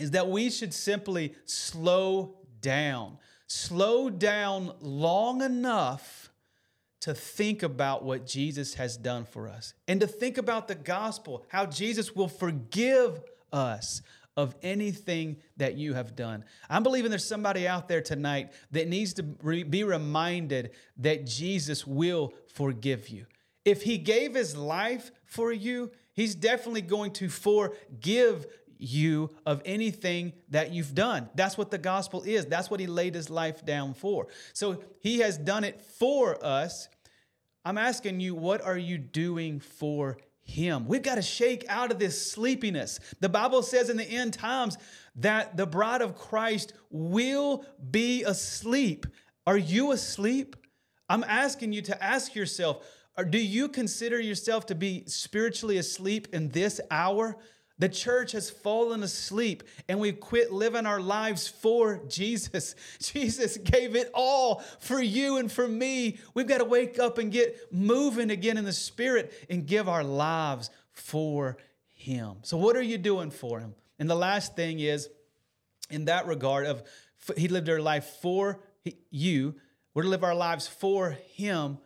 is 0.00 0.10
that 0.12 0.28
we 0.28 0.50
should 0.50 0.74
simply 0.74 1.34
slow 1.44 2.36
down. 2.60 3.18
Slow 3.46 4.10
down 4.10 4.72
long 4.80 5.42
enough 5.42 6.23
to 7.04 7.12
think 7.12 7.62
about 7.62 8.02
what 8.02 8.26
Jesus 8.26 8.72
has 8.72 8.96
done 8.96 9.26
for 9.26 9.46
us 9.46 9.74
and 9.86 10.00
to 10.00 10.06
think 10.06 10.38
about 10.38 10.68
the 10.68 10.74
gospel, 10.74 11.44
how 11.48 11.66
Jesus 11.66 12.16
will 12.16 12.28
forgive 12.28 13.20
us 13.52 14.00
of 14.38 14.54
anything 14.62 15.36
that 15.58 15.76
you 15.76 15.92
have 15.92 16.16
done. 16.16 16.46
I'm 16.70 16.82
believing 16.82 17.10
there's 17.10 17.28
somebody 17.28 17.68
out 17.68 17.88
there 17.88 18.00
tonight 18.00 18.54
that 18.70 18.88
needs 18.88 19.12
to 19.14 19.22
be 19.22 19.84
reminded 19.84 20.70
that 20.96 21.26
Jesus 21.26 21.86
will 21.86 22.32
forgive 22.54 23.10
you. 23.10 23.26
If 23.66 23.82
he 23.82 23.98
gave 23.98 24.34
his 24.34 24.56
life 24.56 25.10
for 25.26 25.52
you, 25.52 25.90
he's 26.14 26.34
definitely 26.34 26.80
going 26.80 27.12
to 27.12 27.28
forgive 27.28 28.46
you 28.78 29.28
of 29.44 29.60
anything 29.66 30.32
that 30.48 30.72
you've 30.72 30.94
done. 30.94 31.28
That's 31.34 31.58
what 31.58 31.70
the 31.70 31.76
gospel 31.76 32.22
is. 32.22 32.46
That's 32.46 32.70
what 32.70 32.80
he 32.80 32.86
laid 32.86 33.14
his 33.14 33.28
life 33.28 33.62
down 33.62 33.92
for. 33.92 34.28
So 34.54 34.82
he 35.00 35.18
has 35.18 35.36
done 35.36 35.64
it 35.64 35.82
for 35.82 36.42
us. 36.42 36.88
I'm 37.64 37.78
asking 37.78 38.20
you, 38.20 38.34
what 38.34 38.60
are 38.60 38.76
you 38.76 38.98
doing 38.98 39.60
for 39.60 40.18
him? 40.42 40.86
We've 40.86 41.02
got 41.02 41.14
to 41.14 41.22
shake 41.22 41.64
out 41.68 41.90
of 41.90 41.98
this 41.98 42.30
sleepiness. 42.30 43.00
The 43.20 43.28
Bible 43.28 43.62
says 43.62 43.88
in 43.88 43.96
the 43.96 44.04
end 44.04 44.34
times 44.34 44.76
that 45.16 45.56
the 45.56 45.66
bride 45.66 46.02
of 46.02 46.16
Christ 46.16 46.74
will 46.90 47.64
be 47.90 48.22
asleep. 48.24 49.06
Are 49.46 49.56
you 49.56 49.92
asleep? 49.92 50.56
I'm 51.08 51.24
asking 51.24 51.72
you 51.72 51.82
to 51.82 52.02
ask 52.02 52.34
yourself, 52.34 52.86
uh, 53.16 53.22
do 53.22 53.38
you 53.38 53.68
consider 53.68 54.20
yourself 54.20 54.66
to 54.66 54.74
be 54.74 55.04
spiritually 55.06 55.78
asleep 55.78 56.28
in 56.32 56.48
this 56.50 56.80
hour? 56.90 57.36
The 57.78 57.88
church 57.88 58.32
has 58.32 58.50
fallen 58.50 59.02
asleep 59.02 59.64
and 59.88 59.98
we've 59.98 60.20
quit 60.20 60.52
living 60.52 60.86
our 60.86 61.00
lives 61.00 61.48
for 61.48 62.02
Jesus. 62.08 62.76
Jesus 63.00 63.56
gave 63.56 63.96
it 63.96 64.10
all 64.14 64.62
for 64.78 65.02
you 65.02 65.38
and 65.38 65.50
for 65.50 65.66
me. 65.66 66.18
We've 66.34 66.46
got 66.46 66.58
to 66.58 66.64
wake 66.64 66.98
up 66.98 67.18
and 67.18 67.32
get 67.32 67.72
moving 67.72 68.30
again 68.30 68.58
in 68.58 68.64
the 68.64 68.72
spirit 68.72 69.32
and 69.50 69.66
give 69.66 69.88
our 69.88 70.04
lives 70.04 70.70
for 70.92 71.56
Him. 71.92 72.36
So, 72.42 72.56
what 72.56 72.76
are 72.76 72.82
you 72.82 72.96
doing 72.96 73.30
for 73.30 73.58
Him? 73.58 73.74
And 73.98 74.08
the 74.08 74.14
last 74.14 74.54
thing 74.54 74.78
is, 74.78 75.08
in 75.90 76.04
that 76.06 76.26
regard, 76.26 76.66
of 76.66 76.82
He 77.36 77.48
lived 77.48 77.68
our 77.68 77.80
life 77.80 78.04
for 78.22 78.60
you. 79.10 79.56
We're 79.94 80.04
to 80.04 80.08
live 80.08 80.24
our 80.24 80.34
lives 80.34 80.68
for 80.68 81.10
Him, 81.34 81.78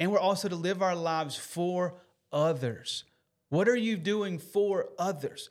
and 0.00 0.10
we're 0.10 0.18
also 0.18 0.48
to 0.48 0.56
live 0.56 0.82
our 0.82 0.96
lives 0.96 1.36
for 1.36 1.94
others. 2.32 3.04
What 3.48 3.68
are 3.68 3.76
you 3.76 3.96
doing 3.96 4.38
for 4.38 4.88
others? 4.98 5.48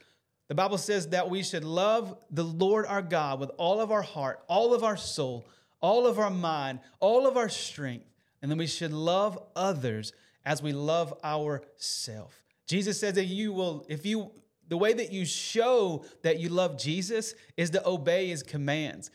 The 0.48 0.56
Bible 0.56 0.78
says 0.78 1.10
that 1.10 1.30
we 1.30 1.42
should 1.44 1.64
love 1.64 2.18
the 2.30 2.44
Lord 2.44 2.86
our 2.86 3.02
God 3.02 3.40
with 3.40 3.52
all 3.58 3.82
of 3.82 3.92
our 3.92 4.02
heart, 4.02 4.44
all 4.48 4.74
of 4.74 4.84
our 4.84 4.98
soul, 4.98 5.48
all 5.82 6.06
of 6.06 6.20
our 6.20 6.30
mind, 6.30 6.80
all 7.00 7.26
of 7.26 7.38
our 7.38 7.50
strength, 7.50 8.06
and 8.42 8.52
then 8.52 8.58
we 8.58 8.68
should 8.68 8.94
love 8.94 9.42
others 9.56 10.14
as 10.46 10.62
we 10.62 10.72
love 10.72 11.18
ourselves. 11.24 12.36
Jesus 12.68 13.00
says 13.00 13.16
that 13.16 13.26
you 13.26 13.54
will, 13.54 13.86
if 13.90 14.06
you, 14.06 14.32
the 14.68 14.78
way 14.78 14.94
that 14.94 15.12
you 15.12 15.26
show 15.26 16.06
that 16.22 16.40
you 16.40 16.50
love 16.50 16.78
Jesus 16.78 17.34
is 17.58 17.72
to 17.72 17.88
obey 17.88 18.28
his 18.28 18.44
commands. 18.44 19.10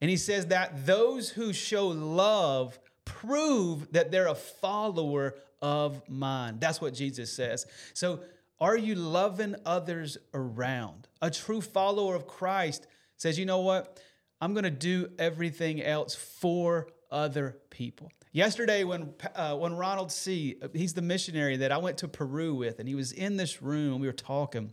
And 0.00 0.10
he 0.10 0.16
says 0.16 0.46
that 0.46 0.86
those 0.86 1.30
who 1.30 1.52
show 1.52 1.88
love 1.88 2.78
prove 3.04 3.92
that 3.92 4.10
they're 4.10 4.28
a 4.28 4.34
follower 4.34 5.34
of 5.62 6.08
mine. 6.08 6.58
That's 6.58 6.80
what 6.80 6.94
Jesus 6.94 7.32
says. 7.32 7.66
So, 7.94 8.20
are 8.60 8.76
you 8.76 8.94
loving 8.94 9.56
others 9.64 10.18
around? 10.34 11.08
A 11.22 11.30
true 11.30 11.62
follower 11.62 12.14
of 12.14 12.26
Christ 12.26 12.86
says, 13.16 13.38
you 13.38 13.46
know 13.46 13.60
what? 13.60 13.98
I'm 14.40 14.52
going 14.52 14.64
to 14.64 14.70
do 14.70 15.10
everything 15.18 15.82
else 15.82 16.14
for 16.14 16.88
other 17.10 17.56
people. 17.70 18.10
Yesterday, 18.32 18.84
when 18.84 19.12
uh, 19.34 19.56
when 19.56 19.74
Ronald 19.74 20.12
C. 20.12 20.56
He's 20.72 20.94
the 20.94 21.02
missionary 21.02 21.56
that 21.56 21.72
I 21.72 21.78
went 21.78 21.98
to 21.98 22.08
Peru 22.08 22.54
with, 22.54 22.78
and 22.78 22.88
he 22.88 22.94
was 22.94 23.10
in 23.10 23.36
this 23.36 23.60
room. 23.60 24.00
We 24.00 24.06
were 24.06 24.12
talking, 24.12 24.70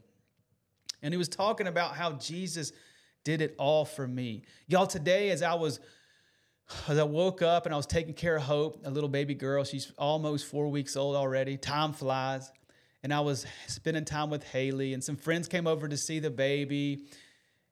and 1.02 1.14
he 1.14 1.18
was 1.18 1.28
talking 1.28 1.66
about 1.66 1.96
how 1.96 2.14
Jesus 2.14 2.72
did 3.24 3.42
it 3.42 3.56
all 3.58 3.84
for 3.84 4.08
me. 4.08 4.44
Y'all, 4.68 4.86
today, 4.86 5.32
as 5.32 5.42
I 5.42 5.56
was 5.56 5.80
as 6.88 6.98
I 6.98 7.04
woke 7.04 7.42
up 7.42 7.66
and 7.66 7.74
I 7.74 7.78
was 7.78 7.86
taking 7.86 8.14
care 8.14 8.36
of 8.36 8.44
Hope, 8.44 8.82
a 8.86 8.90
little 8.90 9.10
baby 9.10 9.34
girl. 9.34 9.64
She's 9.64 9.92
almost 9.98 10.46
four 10.46 10.68
weeks 10.70 10.96
old 10.96 11.16
already. 11.16 11.58
Time 11.58 11.94
flies. 11.94 12.52
And 13.04 13.14
I 13.14 13.20
was 13.20 13.46
spending 13.68 14.06
time 14.06 14.30
with 14.30 14.44
Haley, 14.44 14.94
and 14.94 15.04
some 15.04 15.16
friends 15.16 15.48
came 15.48 15.68
over 15.68 15.88
to 15.88 15.96
see 15.96 16.20
the 16.20 16.32
baby. 16.32 17.06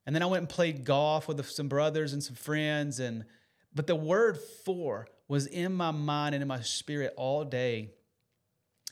And 0.06 0.16
then 0.16 0.22
I 0.22 0.28
went 0.28 0.42
and 0.42 0.50
played 0.50 0.86
golf 0.86 1.28
with 1.28 1.44
some 1.50 1.68
brothers 1.68 2.14
and 2.14 2.24
some 2.24 2.36
friends. 2.36 3.00
And 3.00 3.26
but 3.74 3.88
the 3.88 3.96
word 3.96 4.38
for 4.64 5.08
was 5.28 5.48
in 5.48 5.74
my 5.74 5.92
mind 5.92 6.36
and 6.36 6.42
in 6.42 6.48
my 6.48 6.62
spirit 6.62 7.14
all 7.18 7.44
day. 7.44 7.90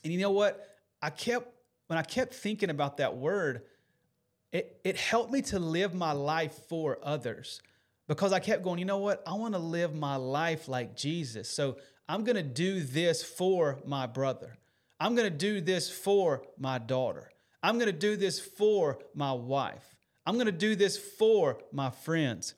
And 0.02 0.12
you 0.12 0.18
know 0.18 0.32
what? 0.32 0.76
I 1.00 1.10
kept 1.10 1.48
when 1.86 1.98
I 1.98 2.02
kept 2.02 2.34
thinking 2.34 2.68
about 2.68 2.96
that 2.96 3.16
word, 3.16 3.62
it, 4.50 4.80
it 4.84 4.96
helped 4.96 5.30
me 5.30 5.40
to 5.42 5.58
live 5.58 5.94
my 5.94 6.12
life 6.12 6.54
for 6.68 6.98
others 7.02 7.62
because 8.06 8.32
I 8.32 8.38
kept 8.38 8.62
going, 8.62 8.78
you 8.78 8.84
know 8.84 8.98
what? 8.98 9.22
I 9.26 9.34
want 9.34 9.54
to 9.54 9.60
live 9.60 9.94
my 9.94 10.16
life 10.16 10.68
like 10.68 10.96
Jesus. 10.96 11.48
So 11.48 11.78
I'm 12.08 12.24
going 12.24 12.36
to 12.36 12.42
do 12.42 12.80
this 12.80 13.22
for 13.22 13.78
my 13.86 14.06
brother. 14.06 14.56
I'm 15.00 15.14
going 15.14 15.30
to 15.30 15.36
do 15.36 15.60
this 15.60 15.90
for 15.90 16.42
my 16.58 16.78
daughter. 16.78 17.30
I'm 17.62 17.78
going 17.78 17.90
to 17.90 17.98
do 17.98 18.16
this 18.16 18.38
for 18.38 18.98
my 19.14 19.32
wife. 19.32 19.96
I'm 20.26 20.34
going 20.34 20.46
to 20.46 20.52
do 20.52 20.76
this 20.76 20.96
for 20.98 21.58
my 21.72 21.90
friends. 21.90 22.54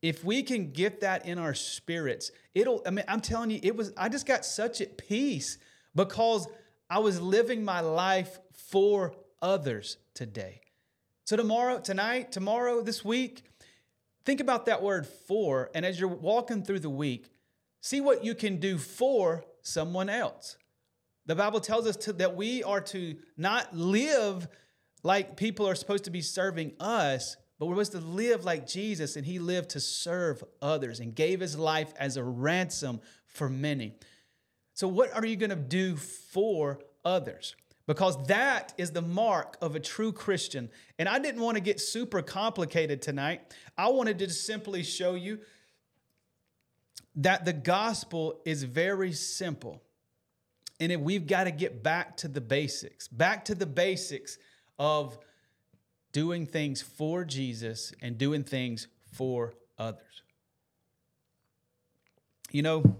If 0.00 0.22
we 0.22 0.42
can 0.42 0.70
get 0.72 1.00
that 1.00 1.26
in 1.26 1.38
our 1.38 1.54
spirits, 1.54 2.30
it'll, 2.54 2.82
I 2.86 2.90
mean, 2.90 3.04
I'm 3.08 3.20
telling 3.20 3.50
you, 3.50 3.60
it 3.62 3.74
was, 3.74 3.92
I 3.96 4.08
just 4.08 4.26
got 4.26 4.44
such 4.44 4.80
at 4.80 4.96
peace 4.96 5.58
because 5.94 6.46
I 6.88 7.00
was 7.00 7.20
living 7.20 7.64
my 7.64 7.80
life 7.80 8.38
for 8.52 9.14
others 9.42 9.96
today. 10.14 10.60
So 11.24 11.36
tomorrow, 11.36 11.80
tonight, 11.80 12.32
tomorrow, 12.32 12.80
this 12.80 13.04
week, 13.04 13.44
think 14.28 14.40
about 14.40 14.66
that 14.66 14.82
word 14.82 15.06
for, 15.06 15.70
and 15.74 15.86
as 15.86 15.98
you're 15.98 16.06
walking 16.06 16.62
through 16.62 16.80
the 16.80 16.90
week, 16.90 17.30
see 17.80 18.02
what 18.02 18.22
you 18.22 18.34
can 18.34 18.58
do 18.58 18.76
for 18.76 19.42
someone 19.62 20.10
else. 20.10 20.58
The 21.24 21.34
Bible 21.34 21.60
tells 21.60 21.86
us 21.86 21.96
to, 21.96 22.12
that 22.12 22.36
we 22.36 22.62
are 22.62 22.82
to 22.82 23.16
not 23.38 23.74
live 23.74 24.46
like 25.02 25.38
people 25.38 25.66
are 25.66 25.74
supposed 25.74 26.04
to 26.04 26.10
be 26.10 26.20
serving 26.20 26.74
us, 26.78 27.38
but 27.58 27.66
we're 27.66 27.82
supposed 27.82 27.92
to 27.92 28.00
live 28.00 28.44
like 28.44 28.66
Jesus, 28.66 29.16
and 29.16 29.24
He 29.24 29.38
lived 29.38 29.70
to 29.70 29.80
serve 29.80 30.44
others 30.60 31.00
and 31.00 31.14
gave 31.14 31.40
His 31.40 31.56
life 31.56 31.94
as 31.98 32.18
a 32.18 32.22
ransom 32.22 33.00
for 33.24 33.48
many. 33.48 33.94
So, 34.74 34.88
what 34.88 35.10
are 35.14 35.24
you 35.24 35.36
going 35.36 35.48
to 35.48 35.56
do 35.56 35.96
for 35.96 36.80
others? 37.02 37.56
Because 37.88 38.22
that 38.26 38.74
is 38.76 38.90
the 38.90 39.00
mark 39.00 39.56
of 39.62 39.74
a 39.74 39.80
true 39.80 40.12
Christian. 40.12 40.68
And 40.98 41.08
I 41.08 41.18
didn't 41.18 41.40
want 41.40 41.56
to 41.56 41.62
get 41.62 41.80
super 41.80 42.20
complicated 42.20 43.00
tonight. 43.00 43.54
I 43.78 43.88
wanted 43.88 44.18
to 44.18 44.26
just 44.26 44.44
simply 44.44 44.82
show 44.82 45.14
you 45.14 45.38
that 47.16 47.46
the 47.46 47.54
gospel 47.54 48.42
is 48.44 48.62
very 48.62 49.12
simple. 49.12 49.82
And 50.78 51.02
we've 51.02 51.26
got 51.26 51.44
to 51.44 51.50
get 51.50 51.82
back 51.82 52.18
to 52.18 52.28
the 52.28 52.42
basics, 52.42 53.08
back 53.08 53.46
to 53.46 53.54
the 53.54 53.64
basics 53.64 54.36
of 54.78 55.18
doing 56.12 56.44
things 56.44 56.82
for 56.82 57.24
Jesus 57.24 57.94
and 58.02 58.18
doing 58.18 58.44
things 58.44 58.86
for 59.14 59.54
others. 59.78 60.22
You 62.50 62.60
know, 62.60 62.98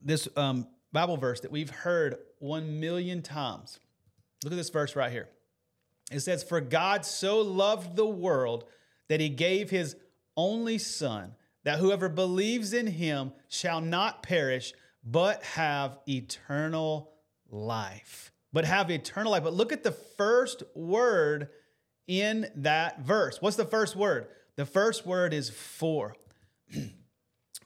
this 0.00 0.28
um, 0.36 0.68
Bible 0.92 1.16
verse 1.16 1.40
that 1.40 1.50
we've 1.50 1.70
heard 1.70 2.18
one 2.42 2.80
million 2.80 3.22
times. 3.22 3.78
Look 4.42 4.52
at 4.52 4.56
this 4.56 4.70
verse 4.70 4.96
right 4.96 5.12
here. 5.12 5.28
It 6.10 6.20
says, 6.20 6.42
For 6.42 6.60
God 6.60 7.04
so 7.04 7.40
loved 7.40 7.96
the 7.96 8.06
world 8.06 8.64
that 9.08 9.20
he 9.20 9.28
gave 9.28 9.70
his 9.70 9.96
only 10.36 10.78
Son, 10.78 11.34
that 11.64 11.78
whoever 11.78 12.08
believes 12.08 12.72
in 12.72 12.86
him 12.86 13.32
shall 13.48 13.80
not 13.80 14.22
perish, 14.22 14.72
but 15.04 15.42
have 15.44 15.98
eternal 16.08 17.12
life. 17.50 18.32
But 18.52 18.64
have 18.64 18.90
eternal 18.90 19.32
life. 19.32 19.44
But 19.44 19.54
look 19.54 19.72
at 19.72 19.84
the 19.84 19.92
first 19.92 20.62
word 20.74 21.48
in 22.06 22.48
that 22.56 23.00
verse. 23.00 23.40
What's 23.40 23.56
the 23.56 23.64
first 23.64 23.96
word? 23.96 24.26
The 24.56 24.66
first 24.66 25.06
word 25.06 25.32
is 25.32 25.48
for. 25.48 26.16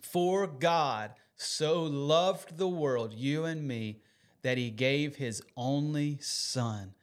for 0.01 0.47
God 0.47 1.13
so 1.37 1.83
loved 1.83 2.57
the 2.57 2.69
world, 2.69 3.13
you 3.13 3.45
and 3.45 3.67
me, 3.67 4.01
that 4.47 4.59
he 4.59 4.71
gave 4.71 5.17
his 5.17 5.43
only 5.57 6.19
Son, 6.21 6.95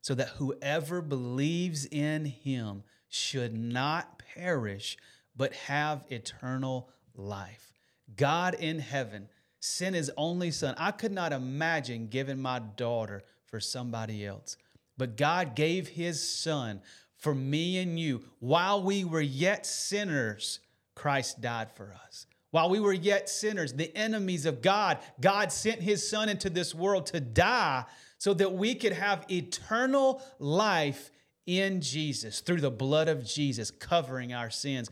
so 0.00 0.14
that 0.14 0.30
whoever 0.30 1.02
believes 1.02 1.84
in 1.84 2.24
him 2.24 2.82
should 3.06 3.54
not 3.54 4.22
perish, 4.34 4.96
but 5.36 5.52
have 5.52 6.06
eternal 6.08 6.88
life. 7.14 7.74
God 8.16 8.54
in 8.54 8.78
heaven 8.78 9.28
sent 9.60 9.94
his 9.94 10.10
only 10.16 10.50
Son. 10.50 10.74
I 10.78 10.90
could 10.90 11.12
not 11.12 11.34
imagine 11.34 12.06
giving 12.06 12.40
my 12.40 12.60
daughter 12.60 13.24
for 13.44 13.60
somebody 13.60 14.24
else, 14.24 14.56
but 14.96 15.18
God 15.18 15.54
gave 15.54 15.88
his 15.88 16.26
Son 16.26 16.80
for 17.18 17.34
me 17.34 17.76
and 17.76 18.00
you. 18.00 18.22
While 18.38 18.82
we 18.82 19.04
were 19.04 19.20
yet 19.20 19.66
sinners, 19.66 20.60
Christ 20.94 21.42
died 21.42 21.70
for 21.70 21.94
us. 22.06 22.26
While 22.56 22.70
we 22.70 22.80
were 22.80 22.94
yet 22.94 23.28
sinners, 23.28 23.74
the 23.74 23.94
enemies 23.94 24.46
of 24.46 24.62
God, 24.62 24.96
God 25.20 25.52
sent 25.52 25.82
his 25.82 26.08
son 26.08 26.30
into 26.30 26.48
this 26.48 26.74
world 26.74 27.04
to 27.08 27.20
die 27.20 27.84
so 28.16 28.32
that 28.32 28.54
we 28.54 28.74
could 28.74 28.94
have 28.94 29.26
eternal 29.30 30.22
life 30.38 31.10
in 31.44 31.82
Jesus 31.82 32.40
through 32.40 32.62
the 32.62 32.70
blood 32.70 33.08
of 33.08 33.26
Jesus 33.26 33.70
covering 33.70 34.32
our 34.32 34.48
sins. 34.48 34.88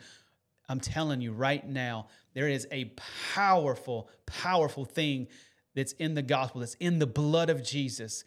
I'm 0.68 0.78
telling 0.78 1.22
you 1.22 1.32
right 1.32 1.66
now, 1.66 2.08
there 2.34 2.48
is 2.48 2.68
a 2.70 2.92
powerful, 3.32 4.10
powerful 4.26 4.84
thing 4.84 5.28
that's 5.74 5.92
in 5.92 6.12
the 6.12 6.20
gospel, 6.20 6.60
that's 6.60 6.74
in 6.80 6.98
the 6.98 7.06
blood 7.06 7.48
of 7.48 7.64
Jesus. 7.64 8.24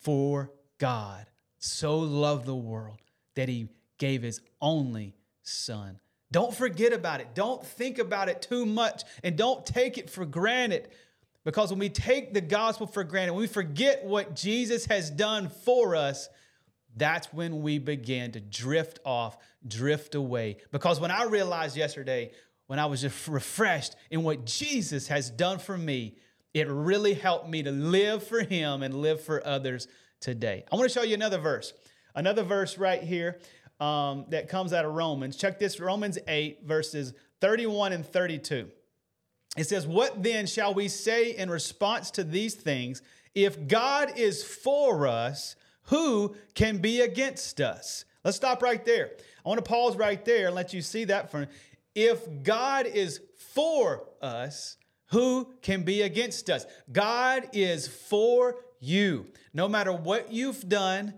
For 0.00 0.52
God 0.76 1.30
so 1.58 2.00
loved 2.00 2.44
the 2.44 2.54
world 2.54 2.98
that 3.34 3.48
he 3.48 3.70
gave 3.96 4.20
his 4.20 4.42
only 4.60 5.16
son 5.42 6.00
don't 6.32 6.54
forget 6.54 6.92
about 6.92 7.20
it. 7.20 7.34
Don't 7.34 7.64
think 7.64 7.98
about 7.98 8.28
it 8.28 8.42
too 8.42 8.66
much 8.66 9.04
and 9.22 9.36
don't 9.36 9.64
take 9.64 9.98
it 9.98 10.10
for 10.10 10.24
granted. 10.24 10.88
Because 11.44 11.70
when 11.70 11.78
we 11.78 11.90
take 11.90 12.32
the 12.32 12.40
gospel 12.40 12.86
for 12.86 13.04
granted, 13.04 13.32
when 13.32 13.42
we 13.42 13.46
forget 13.46 14.04
what 14.04 14.34
Jesus 14.34 14.86
has 14.86 15.10
done 15.10 15.48
for 15.48 15.94
us, 15.94 16.28
that's 16.96 17.32
when 17.32 17.62
we 17.62 17.78
begin 17.78 18.32
to 18.32 18.40
drift 18.40 18.98
off, 19.04 19.36
drift 19.66 20.14
away. 20.14 20.56
Because 20.72 21.00
when 21.00 21.10
I 21.10 21.24
realized 21.24 21.76
yesterday, 21.76 22.32
when 22.66 22.78
I 22.78 22.86
was 22.86 23.02
just 23.02 23.28
refreshed 23.28 23.94
in 24.10 24.22
what 24.22 24.46
Jesus 24.46 25.08
has 25.08 25.30
done 25.30 25.58
for 25.58 25.76
me, 25.76 26.16
it 26.54 26.68
really 26.68 27.14
helped 27.14 27.48
me 27.48 27.62
to 27.64 27.70
live 27.72 28.26
for 28.26 28.40
Him 28.42 28.82
and 28.82 28.94
live 28.94 29.20
for 29.20 29.44
others 29.46 29.88
today. 30.20 30.64
I 30.72 30.76
want 30.76 30.88
to 30.88 30.94
show 30.94 31.04
you 31.04 31.14
another 31.14 31.38
verse. 31.38 31.74
Another 32.14 32.44
verse 32.44 32.78
right 32.78 33.02
here 33.02 33.38
um, 33.80 34.26
that 34.28 34.48
comes 34.48 34.72
out 34.72 34.84
of 34.84 34.94
Romans. 34.94 35.36
Check 35.36 35.58
this 35.58 35.80
Romans 35.80 36.18
8, 36.26 36.60
verses 36.64 37.12
31 37.40 37.92
and 37.92 38.06
32. 38.06 38.68
It 39.56 39.64
says, 39.64 39.86
What 39.86 40.22
then 40.22 40.46
shall 40.46 40.74
we 40.74 40.88
say 40.88 41.36
in 41.36 41.50
response 41.50 42.10
to 42.12 42.24
these 42.24 42.54
things? 42.54 43.02
If 43.34 43.66
God 43.66 44.16
is 44.16 44.44
for 44.44 45.06
us, 45.06 45.56
who 45.84 46.36
can 46.54 46.78
be 46.78 47.00
against 47.00 47.60
us? 47.60 48.04
Let's 48.24 48.36
stop 48.36 48.62
right 48.62 48.84
there. 48.84 49.10
I 49.44 49.48
want 49.48 49.62
to 49.62 49.68
pause 49.68 49.96
right 49.96 50.24
there 50.24 50.46
and 50.46 50.56
let 50.56 50.72
you 50.72 50.80
see 50.80 51.04
that 51.04 51.30
for 51.30 51.46
if 51.94 52.26
God 52.42 52.86
is 52.86 53.20
for 53.52 54.04
us, 54.22 54.76
who 55.08 55.52
can 55.62 55.82
be 55.82 56.02
against 56.02 56.50
us? 56.50 56.66
God 56.90 57.48
is 57.52 57.86
for 57.86 58.56
you. 58.80 59.26
No 59.52 59.68
matter 59.68 59.92
what 59.92 60.32
you've 60.32 60.68
done, 60.68 61.14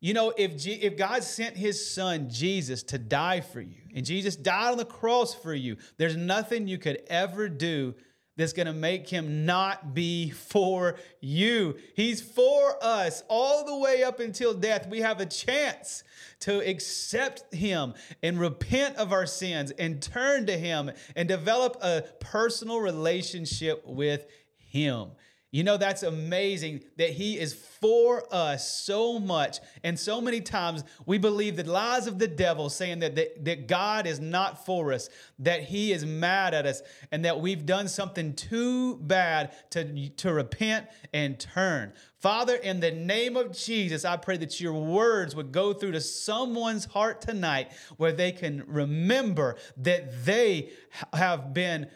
you 0.00 0.14
know, 0.14 0.32
if, 0.36 0.56
G- 0.56 0.80
if 0.82 0.96
God 0.96 1.24
sent 1.24 1.56
his 1.56 1.90
son 1.90 2.30
Jesus 2.30 2.82
to 2.84 2.98
die 2.98 3.40
for 3.40 3.60
you, 3.60 3.82
and 3.94 4.04
Jesus 4.04 4.36
died 4.36 4.72
on 4.72 4.78
the 4.78 4.84
cross 4.84 5.34
for 5.34 5.54
you, 5.54 5.76
there's 5.96 6.16
nothing 6.16 6.68
you 6.68 6.78
could 6.78 7.02
ever 7.08 7.48
do 7.48 7.94
that's 8.36 8.52
going 8.52 8.66
to 8.66 8.72
make 8.72 9.08
him 9.08 9.44
not 9.44 9.94
be 9.94 10.30
for 10.30 10.94
you. 11.20 11.76
He's 11.94 12.22
for 12.22 12.76
us 12.80 13.24
all 13.28 13.64
the 13.64 13.76
way 13.76 14.04
up 14.04 14.20
until 14.20 14.54
death. 14.54 14.88
We 14.88 15.00
have 15.00 15.20
a 15.20 15.26
chance 15.26 16.04
to 16.40 16.60
accept 16.60 17.52
him 17.52 17.94
and 18.22 18.38
repent 18.38 18.96
of 18.96 19.12
our 19.12 19.26
sins 19.26 19.72
and 19.72 20.00
turn 20.00 20.46
to 20.46 20.56
him 20.56 20.92
and 21.16 21.28
develop 21.28 21.78
a 21.82 22.04
personal 22.20 22.78
relationship 22.78 23.82
with 23.84 24.24
him. 24.56 25.08
You 25.50 25.64
know, 25.64 25.78
that's 25.78 26.02
amazing 26.02 26.84
that 26.96 27.10
He 27.10 27.38
is 27.38 27.54
for 27.54 28.22
us 28.30 28.70
so 28.70 29.18
much. 29.18 29.60
And 29.82 29.98
so 29.98 30.20
many 30.20 30.42
times 30.42 30.84
we 31.06 31.16
believe 31.16 31.56
the 31.56 31.64
lies 31.64 32.06
of 32.06 32.18
the 32.18 32.28
devil 32.28 32.68
saying 32.68 32.98
that, 32.98 33.16
that, 33.16 33.44
that 33.46 33.66
God 33.66 34.06
is 34.06 34.20
not 34.20 34.66
for 34.66 34.92
us, 34.92 35.08
that 35.38 35.62
He 35.62 35.92
is 35.92 36.04
mad 36.04 36.52
at 36.52 36.66
us, 36.66 36.82
and 37.10 37.24
that 37.24 37.40
we've 37.40 37.64
done 37.64 37.88
something 37.88 38.34
too 38.34 38.96
bad 38.96 39.52
to, 39.70 40.10
to 40.10 40.34
repent 40.34 40.86
and 41.14 41.40
turn. 41.40 41.94
Father, 42.20 42.56
in 42.56 42.80
the 42.80 42.90
name 42.90 43.36
of 43.36 43.56
Jesus, 43.56 44.04
I 44.04 44.18
pray 44.18 44.36
that 44.38 44.60
your 44.60 44.74
words 44.74 45.34
would 45.34 45.52
go 45.52 45.72
through 45.72 45.92
to 45.92 46.00
someone's 46.02 46.84
heart 46.84 47.22
tonight 47.22 47.72
where 47.96 48.12
they 48.12 48.32
can 48.32 48.64
remember 48.66 49.56
that 49.78 50.26
they 50.26 50.72
have 51.14 51.54
been 51.54 51.88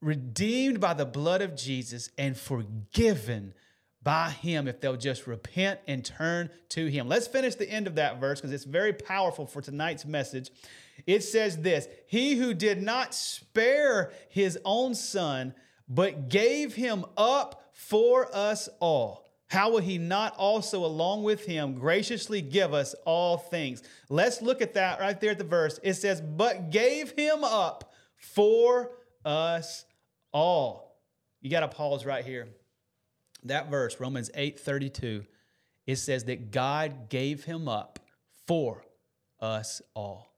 redeemed 0.00 0.80
by 0.80 0.94
the 0.94 1.06
blood 1.06 1.42
of 1.42 1.56
Jesus 1.56 2.10
and 2.16 2.36
forgiven 2.36 3.54
by 4.02 4.30
him 4.30 4.68
if 4.68 4.80
they'll 4.80 4.96
just 4.96 5.26
repent 5.26 5.80
and 5.86 6.04
turn 6.04 6.50
to 6.70 6.86
him. 6.86 7.08
Let's 7.08 7.26
finish 7.26 7.56
the 7.56 7.68
end 7.68 7.86
of 7.86 7.96
that 7.96 8.20
verse 8.20 8.40
because 8.40 8.52
it's 8.52 8.64
very 8.64 8.92
powerful 8.92 9.46
for 9.46 9.60
tonight's 9.60 10.06
message. 10.06 10.50
It 11.06 11.22
says 11.24 11.58
this 11.58 11.88
He 12.06 12.36
who 12.36 12.54
did 12.54 12.82
not 12.82 13.14
spare 13.14 14.12
his 14.28 14.58
own 14.64 14.94
son, 14.94 15.54
but 15.88 16.28
gave 16.28 16.74
him 16.74 17.04
up 17.16 17.70
for 17.72 18.34
us 18.34 18.68
all. 18.80 19.24
How 19.48 19.70
will 19.70 19.80
he 19.80 19.96
not 19.96 20.36
also, 20.36 20.84
along 20.84 21.22
with 21.22 21.46
him, 21.46 21.74
graciously 21.74 22.42
give 22.42 22.74
us 22.74 22.94
all 23.06 23.38
things? 23.38 23.82
Let's 24.10 24.42
look 24.42 24.60
at 24.60 24.74
that 24.74 25.00
right 25.00 25.18
there 25.18 25.30
at 25.30 25.38
the 25.38 25.44
verse. 25.44 25.80
It 25.82 25.94
says, 25.94 26.20
But 26.20 26.70
gave 26.70 27.12
him 27.12 27.42
up 27.42 27.92
for 28.16 28.90
us 29.24 29.84
all. 30.32 31.00
You 31.40 31.50
got 31.50 31.60
to 31.60 31.68
pause 31.68 32.04
right 32.04 32.24
here. 32.24 32.48
That 33.44 33.70
verse, 33.70 34.00
Romans 34.00 34.30
8 34.34 34.58
32, 34.58 35.24
it 35.86 35.96
says 35.96 36.24
that 36.24 36.50
God 36.50 37.08
gave 37.08 37.44
him 37.44 37.68
up 37.68 38.00
for 38.46 38.84
us 39.40 39.80
all. 39.94 40.34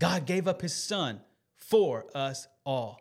God 0.00 0.26
gave 0.26 0.48
up 0.48 0.62
his 0.62 0.74
son 0.74 1.20
for 1.56 2.06
us 2.14 2.48
all. 2.64 2.98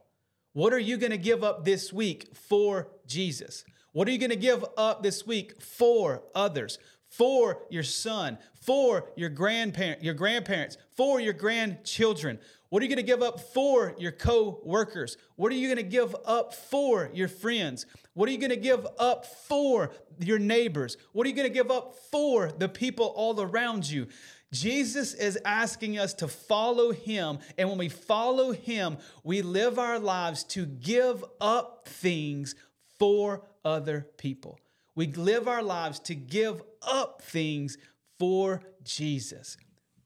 What 0.53 0.73
are 0.73 0.79
you 0.79 0.97
going 0.97 1.11
to 1.11 1.17
give 1.17 1.43
up 1.43 1.65
this 1.65 1.93
week 1.93 2.35
for 2.35 2.89
Jesus? 3.07 3.63
What 3.93 4.07
are 4.07 4.11
you 4.11 4.17
going 4.17 4.29
to 4.29 4.35
give 4.35 4.63
up 4.77 5.01
this 5.01 5.25
week 5.25 5.61
for 5.61 6.23
others? 6.35 6.77
For 7.07 7.63
your 7.71 7.83
son, 7.83 8.37
for 8.61 9.11
your 9.15 9.29
grandparent, 9.29 10.03
your 10.03 10.13
grandparents, 10.13 10.77
for 10.95 11.19
your 11.19 11.33
grandchildren. 11.33 12.39
What 12.69 12.81
are 12.81 12.85
you 12.85 12.89
going 12.89 12.97
to 12.97 13.11
give 13.11 13.23
up 13.23 13.39
for 13.39 13.95
your 13.97 14.11
co 14.11 14.61
workers? 14.63 15.17
What 15.35 15.51
are 15.51 15.55
you 15.55 15.67
going 15.67 15.77
to 15.77 15.91
give 15.91 16.15
up 16.25 16.53
for 16.53 17.09
your 17.13 17.27
friends? 17.27 17.87
What 18.13 18.29
are 18.29 18.31
you 18.31 18.37
going 18.37 18.51
to 18.51 18.55
give 18.55 18.85
up 18.99 19.25
for 19.25 19.91
your 20.19 20.37
neighbors? 20.37 20.95
What 21.11 21.25
are 21.25 21.29
you 21.29 21.35
going 21.35 21.47
to 21.47 21.53
give 21.53 21.71
up 21.71 21.95
for 22.11 22.51
the 22.51 22.69
people 22.69 23.07
all 23.15 23.41
around 23.41 23.89
you? 23.89 24.07
Jesus 24.51 25.13
is 25.13 25.37
asking 25.45 25.97
us 25.97 26.13
to 26.15 26.27
follow 26.27 26.91
him. 26.91 27.39
And 27.57 27.69
when 27.69 27.77
we 27.77 27.89
follow 27.89 28.51
him, 28.51 28.97
we 29.23 29.41
live 29.41 29.79
our 29.79 29.99
lives 29.99 30.43
to 30.45 30.65
give 30.65 31.23
up 31.41 31.87
things 31.87 32.55
for 32.97 33.43
other 33.65 34.07
people. 34.17 34.59
We 34.95 35.07
live 35.07 35.47
our 35.47 35.63
lives 35.63 35.99
to 36.01 36.15
give 36.15 36.61
up 36.81 37.21
things 37.21 37.77
for 38.17 38.61
Jesus. 38.83 39.57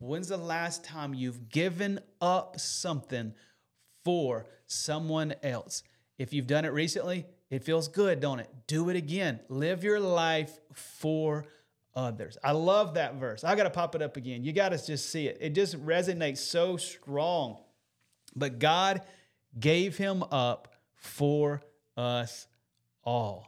When's 0.03 0.27
the 0.27 0.35
last 0.35 0.83
time 0.83 1.13
you've 1.13 1.47
given 1.47 2.01
up 2.19 2.59
something 2.59 3.33
for 4.03 4.45
someone 4.67 5.33
else? 5.41 5.81
If 6.17 6.33
you've 6.33 6.45
done 6.45 6.65
it 6.65 6.73
recently, 6.73 7.25
it 7.49 7.63
feels 7.63 7.87
good, 7.87 8.19
don't 8.19 8.41
it? 8.41 8.49
Do 8.67 8.89
it 8.89 8.97
again. 8.97 9.39
Live 9.47 9.81
your 9.81 10.01
life 10.01 10.59
for 10.73 11.45
others. 11.95 12.37
I 12.43 12.51
love 12.51 12.95
that 12.95 13.15
verse. 13.15 13.45
I 13.45 13.55
got 13.55 13.63
to 13.63 13.69
pop 13.69 13.95
it 13.95 14.01
up 14.01 14.17
again. 14.17 14.43
You 14.43 14.51
got 14.51 14.69
to 14.69 14.85
just 14.85 15.09
see 15.09 15.27
it. 15.27 15.37
It 15.39 15.55
just 15.55 15.81
resonates 15.85 16.39
so 16.39 16.75
strong. 16.75 17.59
But 18.35 18.59
God 18.59 19.03
gave 19.57 19.95
him 19.95 20.21
up 20.31 20.73
for 20.95 21.61
us 21.95 22.47
all. 23.05 23.47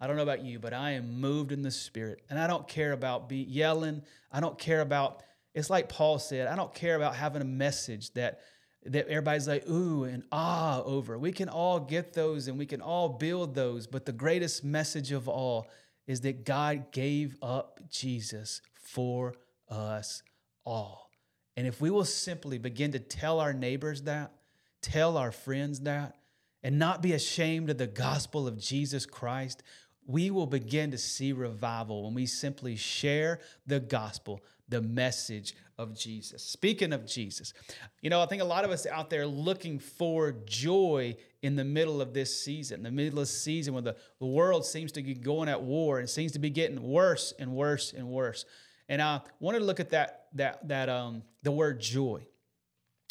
I 0.00 0.06
don't 0.06 0.16
know 0.16 0.22
about 0.22 0.42
you, 0.42 0.60
but 0.60 0.72
I 0.72 0.92
am 0.92 1.20
moved 1.20 1.52
in 1.52 1.60
the 1.60 1.70
spirit. 1.70 2.22
And 2.30 2.38
I 2.38 2.46
don't 2.46 2.66
care 2.66 2.92
about 2.92 3.28
be 3.28 3.36
yelling. 3.36 4.00
I 4.32 4.40
don't 4.40 4.58
care 4.58 4.80
about 4.80 5.24
it's 5.54 5.70
like 5.70 5.88
Paul 5.88 6.18
said, 6.18 6.46
I 6.46 6.56
don't 6.56 6.74
care 6.74 6.96
about 6.96 7.16
having 7.16 7.42
a 7.42 7.46
message 7.46 8.12
that 8.14 8.40
that 8.86 9.08
everybody's 9.08 9.46
like 9.46 9.68
ooh 9.68 10.04
and 10.04 10.22
ah 10.32 10.82
over. 10.84 11.18
We 11.18 11.32
can 11.32 11.48
all 11.48 11.80
get 11.80 12.14
those 12.14 12.48
and 12.48 12.58
we 12.58 12.66
can 12.66 12.80
all 12.80 13.10
build 13.10 13.54
those, 13.54 13.86
but 13.86 14.06
the 14.06 14.12
greatest 14.12 14.64
message 14.64 15.12
of 15.12 15.28
all 15.28 15.68
is 16.06 16.22
that 16.22 16.44
God 16.44 16.90
gave 16.90 17.36
up 17.42 17.78
Jesus 17.90 18.62
for 18.74 19.34
us 19.68 20.22
all. 20.64 21.10
And 21.56 21.66
if 21.66 21.80
we 21.80 21.90
will 21.90 22.06
simply 22.06 22.58
begin 22.58 22.92
to 22.92 22.98
tell 22.98 23.38
our 23.38 23.52
neighbors 23.52 24.02
that, 24.02 24.32
tell 24.80 25.18
our 25.18 25.30
friends 25.30 25.80
that, 25.80 26.16
and 26.62 26.78
not 26.78 27.02
be 27.02 27.12
ashamed 27.12 27.70
of 27.70 27.78
the 27.78 27.86
gospel 27.86 28.46
of 28.46 28.58
Jesus 28.58 29.04
Christ, 29.04 29.62
we 30.10 30.30
will 30.30 30.46
begin 30.46 30.90
to 30.90 30.98
see 30.98 31.32
revival 31.32 32.04
when 32.04 32.14
we 32.14 32.26
simply 32.26 32.76
share 32.76 33.40
the 33.66 33.78
gospel, 33.80 34.42
the 34.68 34.82
message 34.82 35.54
of 35.78 35.96
Jesus. 35.96 36.42
Speaking 36.42 36.92
of 36.92 37.06
Jesus, 37.06 37.54
you 38.02 38.10
know, 38.10 38.20
I 38.20 38.26
think 38.26 38.42
a 38.42 38.46
lot 38.46 38.64
of 38.64 38.70
us 38.70 38.86
out 38.86 39.08
there 39.08 39.26
looking 39.26 39.78
for 39.78 40.32
joy 40.44 41.16
in 41.42 41.56
the 41.56 41.64
middle 41.64 42.00
of 42.00 42.12
this 42.12 42.42
season, 42.42 42.82
the 42.82 42.90
middle 42.90 43.20
of 43.20 43.26
the 43.26 43.32
season 43.32 43.74
when 43.74 43.84
the, 43.84 43.96
world 44.20 44.66
seems 44.66 44.92
to 44.92 45.02
be 45.02 45.14
going 45.14 45.48
at 45.48 45.62
war 45.62 45.98
and 45.98 46.08
seems 46.08 46.32
to 46.32 46.38
be 46.38 46.50
getting 46.50 46.82
worse 46.82 47.32
and 47.38 47.52
worse 47.52 47.92
and 47.92 48.06
worse. 48.06 48.44
And 48.88 49.00
I 49.00 49.20
wanted 49.38 49.60
to 49.60 49.64
look 49.64 49.80
at 49.80 49.90
that 49.90 50.26
that 50.34 50.66
that 50.68 50.88
um 50.88 51.22
the 51.42 51.52
word 51.52 51.80
joy. 51.80 52.26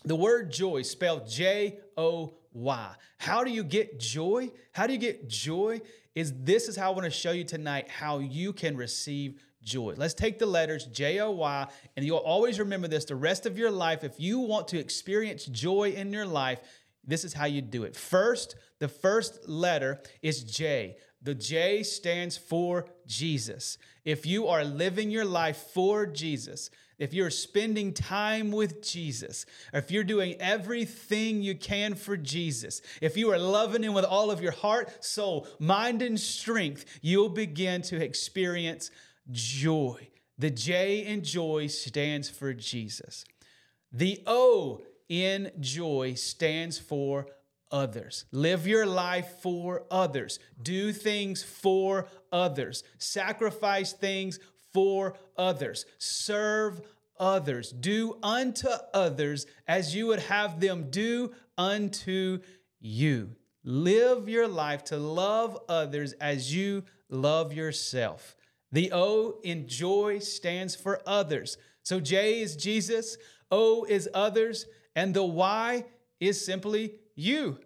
The 0.05 0.15
word 0.15 0.51
joy 0.51 0.81
spelled 0.83 1.29
J 1.29 1.79
O 1.97 2.33
Y. 2.53 2.89
How 3.17 3.43
do 3.43 3.51
you 3.51 3.63
get 3.63 3.99
joy? 3.99 4.51
How 4.71 4.87
do 4.87 4.93
you 4.93 4.99
get 4.99 5.27
joy? 5.27 5.81
Is 6.15 6.33
this 6.43 6.67
is 6.67 6.75
how 6.75 6.91
I 6.91 6.93
want 6.93 7.05
to 7.05 7.11
show 7.11 7.31
you 7.31 7.43
tonight 7.43 7.89
how 7.89 8.19
you 8.19 8.51
can 8.51 8.75
receive 8.75 9.41
joy. 9.61 9.93
Let's 9.97 10.13
take 10.13 10.39
the 10.39 10.45
letters 10.45 10.85
J 10.85 11.19
O 11.19 11.31
Y, 11.31 11.67
and 11.95 12.05
you'll 12.05 12.17
always 12.17 12.59
remember 12.59 12.87
this 12.87 13.05
the 13.05 13.15
rest 13.15 13.45
of 13.45 13.57
your 13.57 13.71
life. 13.71 14.03
If 14.03 14.19
you 14.19 14.39
want 14.39 14.67
to 14.69 14.79
experience 14.79 15.45
joy 15.45 15.91
in 15.91 16.11
your 16.11 16.25
life, 16.25 16.59
this 17.05 17.23
is 17.23 17.33
how 17.33 17.45
you 17.45 17.61
do 17.61 17.83
it. 17.83 17.95
First, 17.95 18.55
the 18.79 18.87
first 18.87 19.47
letter 19.47 20.01
is 20.21 20.43
J. 20.43 20.97
The 21.21 21.35
J 21.35 21.83
stands 21.83 22.37
for 22.37 22.85
Jesus. 23.05 23.77
If 24.05 24.25
you 24.25 24.47
are 24.47 24.63
living 24.63 25.11
your 25.11 25.25
life 25.25 25.57
for 25.73 26.05
Jesus, 26.05 26.69
if 26.97 27.13
you're 27.13 27.29
spending 27.29 27.93
time 27.93 28.51
with 28.51 28.81
Jesus, 28.81 29.45
if 29.73 29.91
you're 29.91 30.03
doing 30.03 30.35
everything 30.39 31.41
you 31.41 31.55
can 31.55 31.95
for 31.95 32.17
Jesus, 32.17 32.81
if 33.01 33.17
you 33.17 33.31
are 33.31 33.39
loving 33.39 33.83
Him 33.83 33.93
with 33.93 34.05
all 34.05 34.31
of 34.31 34.41
your 34.41 34.51
heart, 34.51 35.03
soul, 35.03 35.47
mind, 35.59 36.01
and 36.01 36.19
strength, 36.19 36.85
you'll 37.01 37.29
begin 37.29 37.81
to 37.83 38.01
experience 38.01 38.91
joy. 39.31 40.07
The 40.37 40.49
J 40.49 41.05
in 41.05 41.23
joy 41.23 41.67
stands 41.67 42.29
for 42.29 42.53
Jesus. 42.53 43.25
The 43.91 44.23
O 44.25 44.81
in 45.09 45.51
joy 45.59 46.13
stands 46.13 46.77
for 46.77 47.27
others. 47.71 48.25
Live 48.31 48.67
your 48.67 48.85
life 48.85 49.41
for 49.41 49.83
others. 49.91 50.39
Do 50.61 50.91
things 50.91 51.43
for 51.43 52.07
others. 52.31 52.83
Sacrifice 52.97 53.93
things 53.93 54.39
for 54.73 55.15
others. 55.37 55.85
Serve 55.97 56.81
others. 57.19 57.71
Do 57.71 58.17
unto 58.23 58.69
others 58.93 59.45
as 59.67 59.95
you 59.95 60.07
would 60.07 60.19
have 60.19 60.59
them 60.59 60.89
do 60.89 61.31
unto 61.57 62.39
you. 62.79 63.35
Live 63.63 64.29
your 64.29 64.47
life 64.47 64.83
to 64.85 64.97
love 64.97 65.57
others 65.67 66.13
as 66.13 66.55
you 66.55 66.83
love 67.09 67.53
yourself. 67.53 68.35
The 68.71 68.91
O 68.93 69.39
in 69.43 69.67
joy 69.67 70.19
stands 70.19 70.75
for 70.75 71.01
others. 71.05 71.57
So 71.83 71.99
J 71.99 72.41
is 72.41 72.55
Jesus, 72.55 73.17
O 73.51 73.83
is 73.83 74.07
others, 74.13 74.65
and 74.95 75.13
the 75.13 75.23
Y 75.23 75.85
is 76.19 76.43
simply 76.43 76.95
you. 77.19 77.59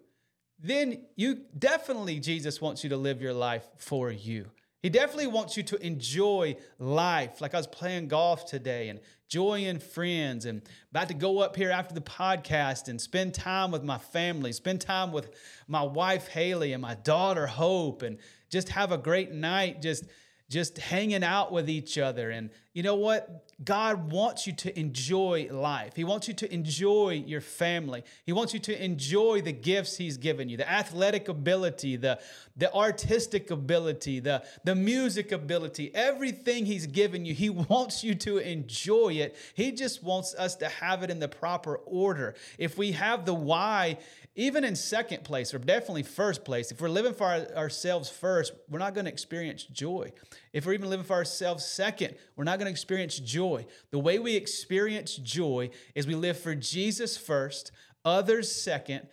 Then 0.58 1.04
you 1.16 1.40
definitely, 1.58 2.20
Jesus 2.20 2.60
wants 2.60 2.84
you 2.84 2.90
to 2.90 2.96
live 2.96 3.20
your 3.20 3.32
life 3.32 3.66
for 3.78 4.10
you. 4.10 4.50
He 4.82 4.90
definitely 4.90 5.28
wants 5.28 5.56
you 5.56 5.62
to 5.62 5.84
enjoy 5.84 6.56
life. 6.78 7.40
Like 7.40 7.54
I 7.54 7.56
was 7.56 7.66
playing 7.66 8.08
golf 8.08 8.44
today 8.44 8.90
and 8.90 9.00
joining 9.28 9.78
friends 9.78 10.44
and 10.44 10.60
about 10.90 11.08
to 11.08 11.14
go 11.14 11.38
up 11.38 11.56
here 11.56 11.70
after 11.70 11.94
the 11.94 12.02
podcast 12.02 12.88
and 12.88 13.00
spend 13.00 13.32
time 13.32 13.70
with 13.70 13.82
my 13.82 13.96
family, 13.96 14.52
spend 14.52 14.82
time 14.82 15.10
with 15.10 15.30
my 15.66 15.82
wife 15.82 16.28
Haley 16.28 16.74
and 16.74 16.82
my 16.82 16.94
daughter 16.96 17.46
Hope 17.46 18.02
and 18.02 18.18
just 18.50 18.68
have 18.68 18.92
a 18.92 18.98
great 18.98 19.32
night 19.32 19.80
just 19.80 20.04
just 20.50 20.76
hanging 20.76 21.24
out 21.24 21.50
with 21.50 21.70
each 21.70 21.96
other. 21.96 22.30
And 22.30 22.50
you 22.74 22.82
know 22.82 22.96
what? 22.96 23.43
God 23.62 24.10
wants 24.10 24.46
you 24.46 24.52
to 24.54 24.78
enjoy 24.78 25.48
life. 25.50 25.94
He 25.94 26.04
wants 26.04 26.26
you 26.28 26.34
to 26.34 26.52
enjoy 26.52 27.24
your 27.26 27.40
family. 27.40 28.04
He 28.24 28.32
wants 28.32 28.54
you 28.54 28.60
to 28.60 28.84
enjoy 28.84 29.42
the 29.42 29.52
gifts 29.52 29.96
He's 29.96 30.16
given 30.16 30.48
you 30.48 30.56
the 30.56 30.70
athletic 30.70 31.28
ability, 31.28 31.96
the, 31.96 32.18
the 32.56 32.72
artistic 32.74 33.50
ability, 33.50 34.20
the, 34.20 34.44
the 34.64 34.74
music 34.74 35.32
ability, 35.32 35.94
everything 35.94 36.66
He's 36.66 36.86
given 36.86 37.24
you. 37.24 37.34
He 37.34 37.50
wants 37.70 38.02
you 38.02 38.14
to 38.16 38.38
enjoy 38.38 39.14
it. 39.14 39.36
He 39.54 39.72
just 39.72 40.02
wants 40.02 40.34
us 40.34 40.56
to 40.56 40.68
have 40.68 41.02
it 41.02 41.10
in 41.10 41.20
the 41.20 41.28
proper 41.28 41.76
order. 41.76 42.34
If 42.58 42.76
we 42.76 42.92
have 42.92 43.24
the 43.24 43.34
why, 43.34 43.98
even 44.36 44.64
in 44.64 44.74
second 44.74 45.22
place 45.22 45.54
or 45.54 45.58
definitely 45.58 46.02
first 46.02 46.44
place, 46.44 46.72
if 46.72 46.80
we're 46.80 46.88
living 46.88 47.14
for 47.14 47.24
our, 47.24 47.46
ourselves 47.56 48.10
first, 48.10 48.52
we're 48.68 48.80
not 48.80 48.94
going 48.94 49.04
to 49.04 49.12
experience 49.12 49.64
joy. 49.64 50.12
If 50.52 50.66
we're 50.66 50.72
even 50.72 50.90
living 50.90 51.06
for 51.06 51.14
ourselves 51.14 51.64
second, 51.64 52.16
we're 52.34 52.44
not 52.44 52.58
going 52.58 52.66
to 52.66 52.72
experience 52.72 53.18
joy. 53.18 53.66
The 53.90 53.98
way 53.98 54.18
we 54.18 54.34
experience 54.34 55.16
joy 55.16 55.70
is 55.94 56.06
we 56.06 56.16
live 56.16 56.38
for 56.38 56.54
Jesus 56.54 57.16
first, 57.16 57.70
others 58.04 58.50
second, 58.50 59.06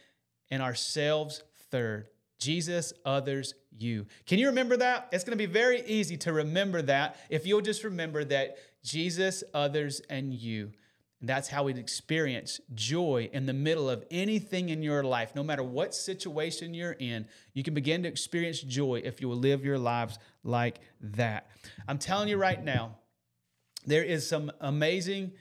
and 0.50 0.62
ourselves 0.62 1.44
third. 1.70 2.08
Jesus, 2.40 2.92
others, 3.06 3.54
you. 3.78 4.08
Can 4.26 4.40
you 4.40 4.48
remember 4.48 4.76
that? 4.78 5.10
It's 5.12 5.24
going 5.24 5.38
to 5.38 5.48
be 5.48 5.52
very 5.52 5.82
easy 5.86 6.18
to 6.18 6.34
remember 6.34 6.82
that 6.82 7.16
if 7.30 7.46
you'll 7.46 7.62
just 7.62 7.84
remember 7.84 8.24
that 8.26 8.58
Jesus, 8.84 9.44
others, 9.54 10.02
and 10.10 10.34
you. 10.34 10.72
And 11.22 11.30
that's 11.30 11.48
how 11.48 11.64
we 11.64 11.74
experience 11.76 12.60
joy 12.74 13.30
in 13.32 13.46
the 13.46 13.54
middle 13.54 13.90
of 13.90 14.04
anything 14.10 14.70
in 14.70 14.82
your 14.82 15.04
life. 15.04 15.34
No 15.36 15.44
matter 15.44 15.64
what 15.64 15.94
situation 15.94 16.74
you're 16.74 16.94
in, 16.94 17.28
you 17.54 17.64
can 17.64 17.76
begin 17.76 18.02
to 18.04 18.10
experience 18.10 18.60
joy 18.60 19.02
if 19.06 19.22
you 19.22 19.30
will 19.30 19.38
live 19.38 19.64
your 19.64 19.78
lives 19.78 20.18
like 20.44 20.82
that. 21.00 21.48
I'm 21.88 22.00
telling 22.00 22.28
you 22.28 22.38
right 22.38 22.62
now, 22.62 22.98
there 23.86 24.04
is 24.04 24.28
some 24.28 24.52
amazing 24.60 25.34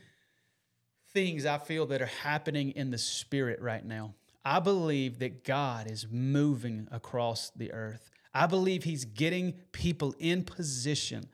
things 1.14 1.46
I 1.46 1.56
feel 1.56 1.86
that 1.86 2.02
are 2.02 2.06
happening 2.06 2.72
in 2.72 2.90
the 2.90 2.98
spirit 2.98 3.60
right 3.60 3.84
now. 3.84 4.14
I 4.44 4.60
believe 4.60 5.18
that 5.20 5.44
God 5.44 5.90
is 5.90 6.06
moving 6.10 6.88
across 6.90 7.50
the 7.56 7.72
earth. 7.72 8.10
I 8.34 8.46
believe 8.46 8.84
He's 8.84 9.04
getting 9.06 9.54
people 9.72 10.14
in 10.18 10.44
position 10.44 11.28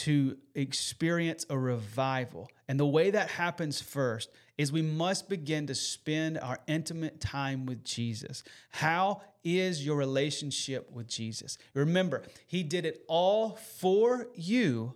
to 0.00 0.36
experience 0.54 1.46
a 1.48 1.58
revival. 1.58 2.50
And 2.68 2.78
the 2.78 2.86
way 2.86 3.10
that 3.10 3.30
happens 3.30 3.80
first 3.80 4.30
is 4.58 4.72
we 4.72 4.82
must 4.82 5.28
begin 5.28 5.66
to 5.66 5.74
spend 5.74 6.38
our 6.38 6.58
intimate 6.66 7.20
time 7.20 7.66
with 7.66 7.84
Jesus. 7.84 8.42
How 8.70 9.22
is 9.44 9.84
your 9.84 9.96
relationship 9.96 10.90
with 10.90 11.06
Jesus? 11.06 11.58
Remember, 11.74 12.22
He 12.46 12.62
did 12.62 12.84
it 12.84 13.04
all 13.08 13.56
for 13.56 14.28
you 14.34 14.94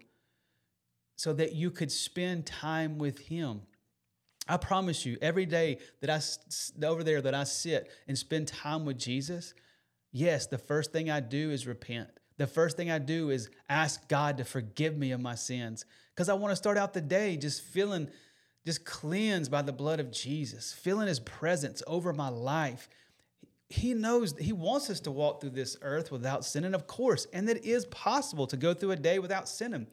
so 1.16 1.32
that 1.34 1.54
you 1.54 1.70
could 1.70 1.92
spend 1.92 2.46
time 2.46 2.98
with 2.98 3.18
Him. 3.18 3.62
I 4.48 4.56
promise 4.56 5.06
you, 5.06 5.16
every 5.22 5.46
day 5.46 5.78
that 6.00 6.10
I 6.10 6.86
over 6.86 7.04
there 7.04 7.20
that 7.22 7.34
I 7.34 7.44
sit 7.44 7.90
and 8.08 8.18
spend 8.18 8.48
time 8.48 8.84
with 8.84 8.98
Jesus, 8.98 9.54
yes, 10.10 10.46
the 10.46 10.58
first 10.58 10.92
thing 10.92 11.10
I 11.10 11.20
do 11.20 11.50
is 11.50 11.66
repent. 11.66 12.08
The 12.40 12.46
first 12.46 12.79
thing 12.79 12.90
I 12.90 12.98
do 12.98 13.29
is 13.29 13.50
ask 13.68 14.09
God 14.09 14.38
to 14.38 14.44
forgive 14.44 14.96
me 14.96 15.12
of 15.12 15.20
my 15.20 15.35
sins 15.35 15.85
because 16.14 16.31
I 16.31 16.33
want 16.33 16.53
to 16.53 16.57
start 16.57 16.79
out 16.79 16.94
the 16.94 17.03
day 17.03 17.37
just 17.37 17.62
feeling 17.62 18.09
just 18.64 18.87
cleansed 18.87 19.50
by 19.50 19.61
the 19.61 19.74
blood 19.74 20.00
of 20.00 20.11
Jesus, 20.11 20.72
feeling 20.72 21.07
his 21.07 21.20
presence 21.20 21.83
over 21.87 22.14
my 22.14 22.31
life. 22.31 22.88
He 23.68 23.92
knows 23.92 24.35
he 24.38 24.55
wants 24.55 24.88
us 24.88 25.00
to 25.00 25.11
walk 25.11 25.42
through 25.42 25.50
this 25.50 25.76
earth 25.83 26.11
without 26.11 26.46
sinning, 26.46 26.72
of 26.72 26.87
course, 26.87 27.26
and 27.35 27.46
it 27.46 27.62
is 27.62 27.85
possible 27.85 28.46
to 28.46 28.57
go 28.57 28.72
through 28.72 28.92
a 28.92 28.96
day 28.96 29.18
without 29.18 29.46
sinning. 29.46 29.87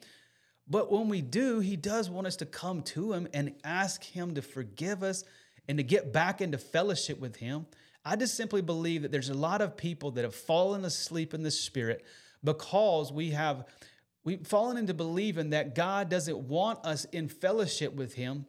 But 0.66 0.90
when 0.90 1.10
we 1.10 1.20
do, 1.20 1.60
he 1.60 1.76
does 1.76 2.08
want 2.08 2.26
us 2.26 2.36
to 2.36 2.46
come 2.46 2.80
to 2.84 3.12
him 3.12 3.28
and 3.34 3.56
ask 3.62 4.02
him 4.02 4.34
to 4.36 4.40
forgive 4.40 5.02
us 5.02 5.22
and 5.68 5.76
to 5.76 5.84
get 5.84 6.14
back 6.14 6.40
into 6.40 6.56
fellowship 6.56 7.20
with 7.20 7.36
him. 7.36 7.66
I 8.06 8.16
just 8.16 8.38
simply 8.38 8.62
believe 8.62 9.02
that 9.02 9.12
there's 9.12 9.28
a 9.28 9.34
lot 9.34 9.60
of 9.60 9.76
people 9.76 10.12
that 10.12 10.24
have 10.24 10.34
fallen 10.34 10.86
asleep 10.86 11.34
in 11.34 11.42
the 11.42 11.50
spirit 11.50 12.06
because 12.44 13.12
we 13.12 13.30
have 13.30 13.66
we've 14.24 14.46
fallen 14.46 14.76
into 14.76 14.94
believing 14.94 15.50
that 15.50 15.74
God 15.74 16.08
doesn't 16.08 16.38
want 16.38 16.84
us 16.84 17.04
in 17.06 17.28
fellowship 17.28 17.94
with 17.94 18.14
him 18.14 18.46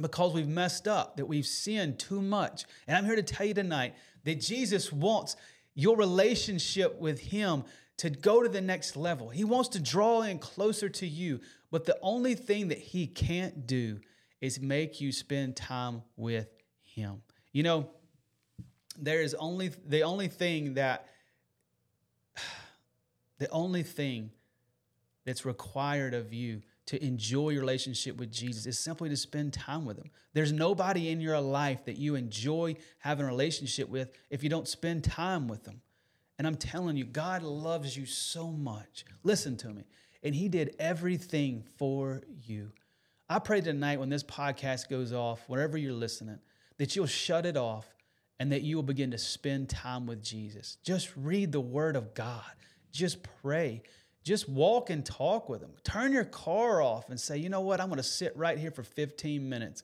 because 0.00 0.32
we've 0.32 0.48
messed 0.48 0.88
up, 0.88 1.16
that 1.16 1.26
we've 1.26 1.46
sinned 1.46 1.98
too 1.98 2.20
much. 2.20 2.64
And 2.86 2.96
I'm 2.96 3.04
here 3.04 3.16
to 3.16 3.22
tell 3.22 3.46
you 3.46 3.54
tonight 3.54 3.94
that 4.24 4.40
Jesus 4.40 4.92
wants 4.92 5.36
your 5.74 5.96
relationship 5.96 6.98
with 6.98 7.20
him 7.20 7.64
to 7.98 8.10
go 8.10 8.42
to 8.42 8.48
the 8.48 8.60
next 8.60 8.96
level. 8.96 9.28
He 9.28 9.44
wants 9.44 9.68
to 9.70 9.80
draw 9.80 10.22
in 10.22 10.38
closer 10.38 10.88
to 10.88 11.06
you, 11.06 11.40
but 11.70 11.84
the 11.84 11.98
only 12.02 12.34
thing 12.34 12.68
that 12.68 12.78
he 12.78 13.06
can't 13.06 13.66
do 13.66 14.00
is 14.40 14.60
make 14.60 15.00
you 15.00 15.12
spend 15.12 15.56
time 15.56 16.02
with 16.16 16.48
him. 16.82 17.22
You 17.52 17.62
know, 17.62 17.90
there 18.98 19.22
is 19.22 19.34
only 19.34 19.70
the 19.86 20.02
only 20.02 20.28
thing 20.28 20.74
that 20.74 21.08
the 23.38 23.50
only 23.50 23.82
thing 23.82 24.30
that's 25.24 25.44
required 25.44 26.14
of 26.14 26.32
you 26.32 26.62
to 26.86 27.02
enjoy 27.02 27.50
your 27.50 27.60
relationship 27.60 28.16
with 28.16 28.30
Jesus 28.30 28.66
is 28.66 28.78
simply 28.78 29.08
to 29.08 29.16
spend 29.16 29.52
time 29.52 29.86
with 29.86 29.96
him. 29.96 30.10
There's 30.34 30.52
nobody 30.52 31.08
in 31.08 31.20
your 31.20 31.40
life 31.40 31.86
that 31.86 31.96
you 31.96 32.14
enjoy 32.14 32.76
having 32.98 33.24
a 33.24 33.28
relationship 33.28 33.88
with 33.88 34.12
if 34.28 34.42
you 34.42 34.50
don't 34.50 34.68
spend 34.68 35.02
time 35.02 35.48
with 35.48 35.64
them. 35.64 35.80
And 36.38 36.46
I'm 36.46 36.56
telling 36.56 36.96
you, 36.96 37.04
God 37.04 37.42
loves 37.42 37.96
you 37.96 38.06
so 38.06 38.48
much. 38.48 39.04
Listen 39.22 39.56
to 39.58 39.68
me. 39.68 39.84
And 40.22 40.34
He 40.34 40.48
did 40.48 40.74
everything 40.78 41.64
for 41.76 42.22
you. 42.44 42.72
I 43.28 43.38
pray 43.38 43.60
tonight 43.62 44.00
when 44.00 44.10
this 44.10 44.24
podcast 44.24 44.90
goes 44.90 45.12
off, 45.12 45.40
wherever 45.48 45.78
you're 45.78 45.92
listening, 45.92 46.38
that 46.76 46.94
you'll 46.94 47.06
shut 47.06 47.46
it 47.46 47.56
off 47.56 47.86
and 48.38 48.52
that 48.52 48.62
you 48.62 48.76
will 48.76 48.82
begin 48.82 49.12
to 49.12 49.18
spend 49.18 49.70
time 49.70 50.06
with 50.06 50.22
Jesus. 50.22 50.76
Just 50.82 51.10
read 51.16 51.52
the 51.52 51.60
Word 51.60 51.96
of 51.96 52.14
God. 52.14 52.42
Just 52.94 53.18
pray. 53.42 53.82
Just 54.22 54.48
walk 54.48 54.88
and 54.88 55.04
talk 55.04 55.48
with 55.48 55.60
Him. 55.60 55.72
Turn 55.82 56.12
your 56.12 56.24
car 56.24 56.80
off 56.80 57.10
and 57.10 57.20
say, 57.20 57.36
you 57.36 57.50
know 57.50 57.60
what? 57.60 57.80
I'm 57.80 57.88
going 57.88 57.98
to 57.98 58.02
sit 58.02 58.34
right 58.36 58.56
here 58.56 58.70
for 58.70 58.82
15 58.82 59.46
minutes 59.46 59.82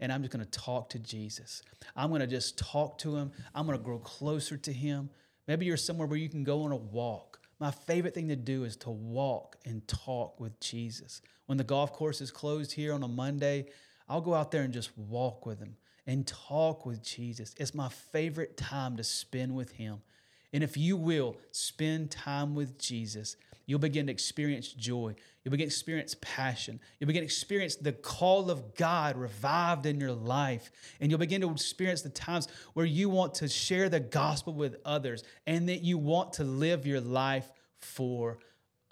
and 0.00 0.10
I'm 0.10 0.22
just 0.22 0.32
going 0.32 0.44
to 0.44 0.50
talk 0.50 0.88
to 0.90 0.98
Jesus. 0.98 1.62
I'm 1.94 2.08
going 2.08 2.22
to 2.22 2.26
just 2.26 2.56
talk 2.56 2.98
to 2.98 3.16
Him. 3.16 3.32
I'm 3.54 3.66
going 3.66 3.76
to 3.76 3.84
grow 3.84 3.98
closer 3.98 4.56
to 4.56 4.72
Him. 4.72 5.10
Maybe 5.46 5.66
you're 5.66 5.76
somewhere 5.76 6.06
where 6.06 6.18
you 6.18 6.28
can 6.28 6.44
go 6.44 6.62
on 6.62 6.72
a 6.72 6.76
walk. 6.76 7.40
My 7.58 7.70
favorite 7.70 8.14
thing 8.14 8.28
to 8.28 8.36
do 8.36 8.64
is 8.64 8.76
to 8.78 8.90
walk 8.90 9.56
and 9.64 9.86
talk 9.86 10.40
with 10.40 10.58
Jesus. 10.60 11.20
When 11.46 11.58
the 11.58 11.64
golf 11.64 11.92
course 11.92 12.20
is 12.20 12.30
closed 12.30 12.72
here 12.72 12.94
on 12.94 13.02
a 13.02 13.08
Monday, 13.08 13.66
I'll 14.08 14.20
go 14.20 14.34
out 14.34 14.50
there 14.50 14.62
and 14.62 14.72
just 14.72 14.96
walk 14.96 15.46
with 15.46 15.58
him 15.58 15.76
and 16.06 16.26
talk 16.26 16.84
with 16.86 17.02
Jesus. 17.02 17.54
It's 17.58 17.74
my 17.74 17.88
favorite 17.88 18.56
time 18.56 18.96
to 18.96 19.04
spend 19.04 19.54
with 19.54 19.72
him. 19.72 20.02
And 20.52 20.62
if 20.62 20.76
you 20.76 20.96
will 20.96 21.36
spend 21.50 22.10
time 22.10 22.54
with 22.54 22.78
Jesus, 22.78 23.36
you'll 23.66 23.78
begin 23.78 24.06
to 24.06 24.12
experience 24.12 24.68
joy. 24.68 25.14
You'll 25.42 25.52
begin 25.52 25.66
to 25.66 25.74
experience 25.74 26.14
passion. 26.20 26.78
You'll 26.98 27.06
begin 27.06 27.22
to 27.22 27.26
experience 27.26 27.76
the 27.76 27.92
call 27.92 28.50
of 28.50 28.74
God 28.74 29.16
revived 29.16 29.86
in 29.86 29.98
your 29.98 30.12
life. 30.12 30.70
And 31.00 31.10
you'll 31.10 31.18
begin 31.18 31.40
to 31.40 31.50
experience 31.50 32.02
the 32.02 32.10
times 32.10 32.48
where 32.74 32.86
you 32.86 33.08
want 33.08 33.34
to 33.36 33.48
share 33.48 33.88
the 33.88 34.00
gospel 34.00 34.52
with 34.52 34.76
others 34.84 35.24
and 35.46 35.68
that 35.68 35.82
you 35.82 35.96
want 35.96 36.34
to 36.34 36.44
live 36.44 36.86
your 36.86 37.00
life 37.00 37.50
for 37.80 38.38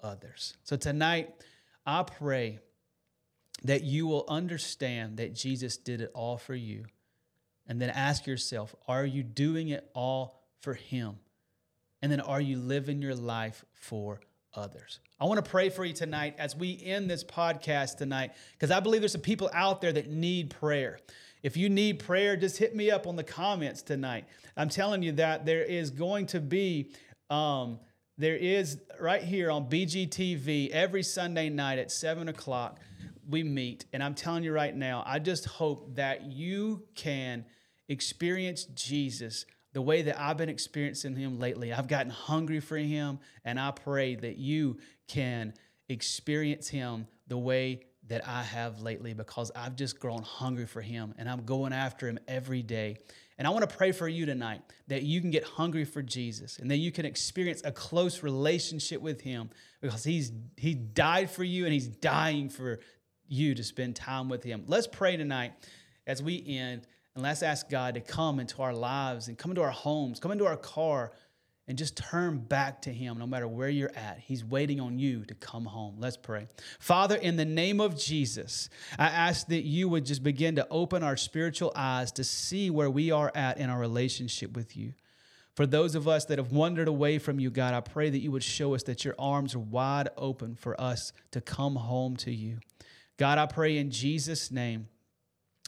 others. 0.01 0.55
So 0.63 0.75
tonight, 0.75 1.29
I 1.85 2.03
pray 2.03 2.59
that 3.63 3.83
you 3.83 4.07
will 4.07 4.25
understand 4.27 5.17
that 5.17 5.35
Jesus 5.35 5.77
did 5.77 6.01
it 6.01 6.11
all 6.13 6.37
for 6.37 6.55
you. 6.55 6.85
And 7.67 7.79
then 7.79 7.89
ask 7.91 8.25
yourself, 8.25 8.75
are 8.87 9.05
you 9.05 9.23
doing 9.23 9.69
it 9.69 9.89
all 9.93 10.41
for 10.61 10.73
Him? 10.73 11.17
And 12.01 12.11
then 12.11 12.19
are 12.21 12.41
you 12.41 12.57
living 12.57 13.01
your 13.01 13.15
life 13.15 13.63
for 13.73 14.19
others. 14.53 14.99
I 15.19 15.25
want 15.25 15.43
to 15.43 15.49
pray 15.49 15.69
for 15.69 15.85
you 15.85 15.93
tonight 15.93 16.35
as 16.37 16.55
we 16.55 16.81
end 16.83 17.09
this 17.09 17.23
podcast 17.23 17.97
tonight 17.97 18.31
because 18.53 18.71
I 18.71 18.79
believe 18.79 19.01
there's 19.01 19.11
some 19.11 19.21
people 19.21 19.49
out 19.53 19.81
there 19.81 19.93
that 19.93 20.09
need 20.09 20.49
prayer. 20.49 20.99
If 21.43 21.57
you 21.57 21.69
need 21.69 21.99
prayer, 21.99 22.35
just 22.35 22.57
hit 22.57 22.75
me 22.75 22.91
up 22.91 23.07
on 23.07 23.15
the 23.15 23.23
comments 23.23 23.81
tonight. 23.81 24.25
I'm 24.57 24.69
telling 24.69 25.01
you 25.03 25.13
that 25.13 25.45
there 25.45 25.63
is 25.63 25.89
going 25.89 26.27
to 26.27 26.39
be, 26.39 26.91
um, 27.29 27.79
there 28.17 28.35
is 28.35 28.79
right 28.99 29.23
here 29.23 29.49
on 29.49 29.69
BGTV 29.69 30.69
every 30.69 31.03
Sunday 31.03 31.49
night 31.49 31.79
at 31.79 31.91
7 31.91 32.27
o'clock, 32.27 32.79
we 33.27 33.43
meet. 33.43 33.85
And 33.93 34.03
I'm 34.03 34.13
telling 34.13 34.43
you 34.43 34.51
right 34.51 34.75
now, 34.75 35.03
I 35.05 35.19
just 35.19 35.45
hope 35.45 35.95
that 35.95 36.23
you 36.23 36.83
can 36.93 37.45
experience 37.87 38.65
Jesus 38.65 39.45
the 39.73 39.81
way 39.81 40.01
that 40.03 40.19
I've 40.19 40.37
been 40.37 40.49
experiencing 40.49 41.15
him 41.15 41.39
lately. 41.39 41.71
I've 41.71 41.87
gotten 41.87 42.11
hungry 42.11 42.59
for 42.59 42.77
him, 42.77 43.19
and 43.45 43.59
I 43.59 43.71
pray 43.71 44.15
that 44.15 44.37
you 44.37 44.77
can 45.07 45.53
experience 45.87 46.67
him 46.67 47.07
the 47.27 47.37
way 47.37 47.81
that 48.07 48.27
I 48.27 48.43
have 48.43 48.81
lately 48.81 49.13
because 49.13 49.51
I've 49.55 49.75
just 49.75 49.99
grown 49.99 50.23
hungry 50.23 50.65
for 50.65 50.81
him 50.81 51.13
and 51.17 51.29
I'm 51.29 51.45
going 51.45 51.71
after 51.71 52.09
him 52.09 52.19
every 52.27 52.61
day. 52.61 52.97
And 53.37 53.47
I 53.47 53.51
want 53.51 53.67
to 53.67 53.75
pray 53.75 53.91
for 53.91 54.07
you 54.07 54.25
tonight 54.25 54.61
that 54.87 55.03
you 55.03 55.21
can 55.21 55.31
get 55.31 55.43
hungry 55.43 55.85
for 55.85 56.01
Jesus 56.01 56.59
and 56.59 56.69
that 56.71 56.77
you 56.77 56.91
can 56.91 57.05
experience 57.05 57.61
a 57.63 57.71
close 57.71 58.21
relationship 58.21 59.01
with 59.01 59.21
him 59.21 59.49
because 59.81 60.03
he's 60.03 60.31
he 60.57 60.73
died 60.73 61.29
for 61.29 61.43
you 61.43 61.63
and 61.63 61.73
he's 61.73 61.87
dying 61.87 62.49
for 62.49 62.79
you 63.27 63.55
to 63.55 63.63
spend 63.63 63.95
time 63.95 64.29
with 64.29 64.43
him. 64.43 64.63
Let's 64.67 64.87
pray 64.87 65.15
tonight 65.15 65.53
as 66.05 66.21
we 66.21 66.43
end. 66.45 66.85
And 67.15 67.23
let's 67.23 67.43
ask 67.43 67.69
God 67.69 67.95
to 67.95 68.01
come 68.01 68.39
into 68.39 68.61
our 68.61 68.73
lives 68.73 69.27
and 69.27 69.37
come 69.37 69.51
into 69.51 69.61
our 69.61 69.71
homes, 69.71 70.19
come 70.19 70.31
into 70.31 70.45
our 70.45 70.57
car, 70.57 71.11
and 71.67 71.77
just 71.77 71.95
turn 71.95 72.39
back 72.39 72.81
to 72.83 72.89
Him 72.91 73.17
no 73.17 73.27
matter 73.27 73.47
where 73.47 73.69
you're 73.69 73.95
at. 73.95 74.19
He's 74.19 74.43
waiting 74.43 74.79
on 74.79 74.97
you 74.97 75.25
to 75.25 75.33
come 75.35 75.65
home. 75.65 75.95
Let's 75.99 76.17
pray. 76.17 76.47
Father, 76.79 77.15
in 77.15 77.35
the 77.35 77.45
name 77.45 77.79
of 77.79 77.97
Jesus, 77.97 78.69
I 78.97 79.07
ask 79.07 79.47
that 79.47 79.63
you 79.63 79.87
would 79.89 80.05
just 80.05 80.23
begin 80.23 80.55
to 80.55 80.67
open 80.69 81.03
our 81.03 81.17
spiritual 81.17 81.71
eyes 81.75 82.11
to 82.13 82.23
see 82.23 82.69
where 82.69 82.89
we 82.89 83.11
are 83.11 83.31
at 83.35 83.57
in 83.57 83.69
our 83.69 83.79
relationship 83.79 84.53
with 84.55 84.75
you. 84.75 84.93
For 85.55 85.65
those 85.65 85.95
of 85.95 86.07
us 86.07 86.25
that 86.25 86.39
have 86.39 86.51
wandered 86.51 86.87
away 86.87 87.19
from 87.19 87.39
you, 87.39 87.49
God, 87.49 87.73
I 87.73 87.81
pray 87.81 88.09
that 88.09 88.19
you 88.19 88.31
would 88.31 88.43
show 88.43 88.73
us 88.73 88.83
that 88.83 89.03
your 89.03 89.15
arms 89.19 89.53
are 89.53 89.59
wide 89.59 90.09
open 90.17 90.55
for 90.55 90.79
us 90.79 91.11
to 91.31 91.41
come 91.41 91.75
home 91.75 92.15
to 92.17 92.31
you. 92.31 92.59
God, 93.17 93.37
I 93.37 93.45
pray 93.45 93.77
in 93.77 93.91
Jesus' 93.91 94.49
name 94.49 94.87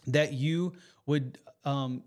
that 0.07 0.33
you 0.33 0.73
would 1.05 1.39
um, 1.65 2.03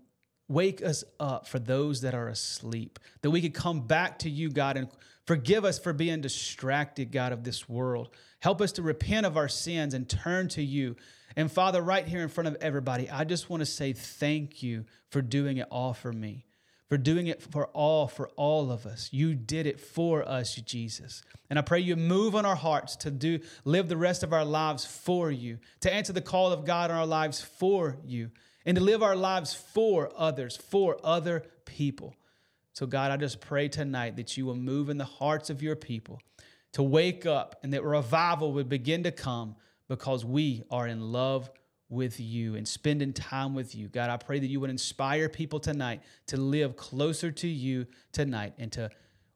wake 0.47 0.83
us 0.83 1.03
up 1.19 1.47
for 1.47 1.59
those 1.59 2.01
that 2.01 2.13
are 2.13 2.27
asleep, 2.27 2.99
that 3.21 3.31
we 3.31 3.41
could 3.41 3.53
come 3.53 3.81
back 3.81 4.19
to 4.19 4.29
you, 4.29 4.49
God, 4.49 4.77
and 4.77 4.87
forgive 5.25 5.65
us 5.65 5.77
for 5.77 5.93
being 5.93 6.21
distracted, 6.21 7.11
God, 7.11 7.33
of 7.33 7.43
this 7.43 7.67
world. 7.67 8.09
Help 8.39 8.61
us 8.61 8.71
to 8.73 8.81
repent 8.81 9.25
of 9.25 9.35
our 9.35 9.49
sins 9.49 9.93
and 9.93 10.07
turn 10.07 10.47
to 10.49 10.63
you. 10.63 10.95
And 11.35 11.51
Father, 11.51 11.81
right 11.81 12.07
here 12.07 12.21
in 12.21 12.29
front 12.29 12.47
of 12.47 12.57
everybody, 12.61 13.09
I 13.09 13.23
just 13.23 13.49
want 13.49 13.61
to 13.61 13.65
say 13.65 13.93
thank 13.93 14.63
you 14.63 14.85
for 15.09 15.21
doing 15.21 15.57
it 15.57 15.67
all 15.69 15.93
for 15.93 16.13
me, 16.13 16.45
for 16.87 16.97
doing 16.97 17.27
it 17.27 17.41
for 17.41 17.67
all, 17.67 18.07
for 18.07 18.29
all 18.37 18.71
of 18.71 18.85
us. 18.85 19.09
You 19.11 19.35
did 19.35 19.67
it 19.67 19.81
for 19.81 20.27
us, 20.27 20.55
Jesus. 20.55 21.23
And 21.49 21.59
I 21.59 21.61
pray 21.61 21.79
you 21.79 21.95
move 21.95 22.35
on 22.35 22.45
our 22.45 22.55
hearts 22.55 22.95
to 22.97 23.11
do 23.11 23.39
live 23.65 23.89
the 23.89 23.97
rest 23.97 24.23
of 24.23 24.33
our 24.33 24.45
lives 24.45 24.85
for 24.85 25.29
you, 25.29 25.57
to 25.81 25.93
answer 25.93 26.13
the 26.13 26.21
call 26.21 26.53
of 26.53 26.65
God 26.65 26.89
in 26.89 26.95
our 26.95 27.05
lives 27.05 27.41
for 27.41 27.97
you 28.05 28.31
and 28.67 28.75
to 28.75 28.83
live 28.83 29.01
our 29.01 29.15
lives 29.15 29.53
for 29.53 30.11
others, 30.17 30.57
for 30.57 30.97
other 31.01 31.45
people. 31.63 32.13
So, 32.73 32.85
God, 32.85 33.11
I 33.11 33.17
just 33.17 33.39
pray 33.39 33.69
tonight 33.69 34.17
that 34.17 34.35
you 34.35 34.45
will 34.45 34.57
move 34.57 34.89
in 34.89 34.97
the 34.97 35.05
hearts 35.05 35.49
of 35.49 35.63
your 35.63 35.77
people 35.77 36.19
to 36.73 36.83
wake 36.83 37.25
up 37.25 37.55
and 37.63 37.73
that 37.73 37.83
revival 37.83 38.51
would 38.51 38.67
begin 38.67 39.03
to 39.03 39.11
come 39.11 39.55
because 39.87 40.25
we 40.25 40.63
are 40.69 40.85
in 40.85 41.13
love 41.13 41.49
with 41.87 42.19
you 42.19 42.55
and 42.55 42.67
spending 42.67 43.13
time 43.13 43.55
with 43.55 43.73
you. 43.73 43.87
God, 43.87 44.09
I 44.09 44.17
pray 44.17 44.37
that 44.37 44.47
you 44.47 44.59
would 44.59 44.69
inspire 44.69 45.29
people 45.29 45.61
tonight 45.61 46.01
to 46.27 46.35
live 46.35 46.75
closer 46.75 47.31
to 47.31 47.47
you 47.47 47.87
tonight 48.11 48.53
and 48.59 48.69
to 48.73 48.89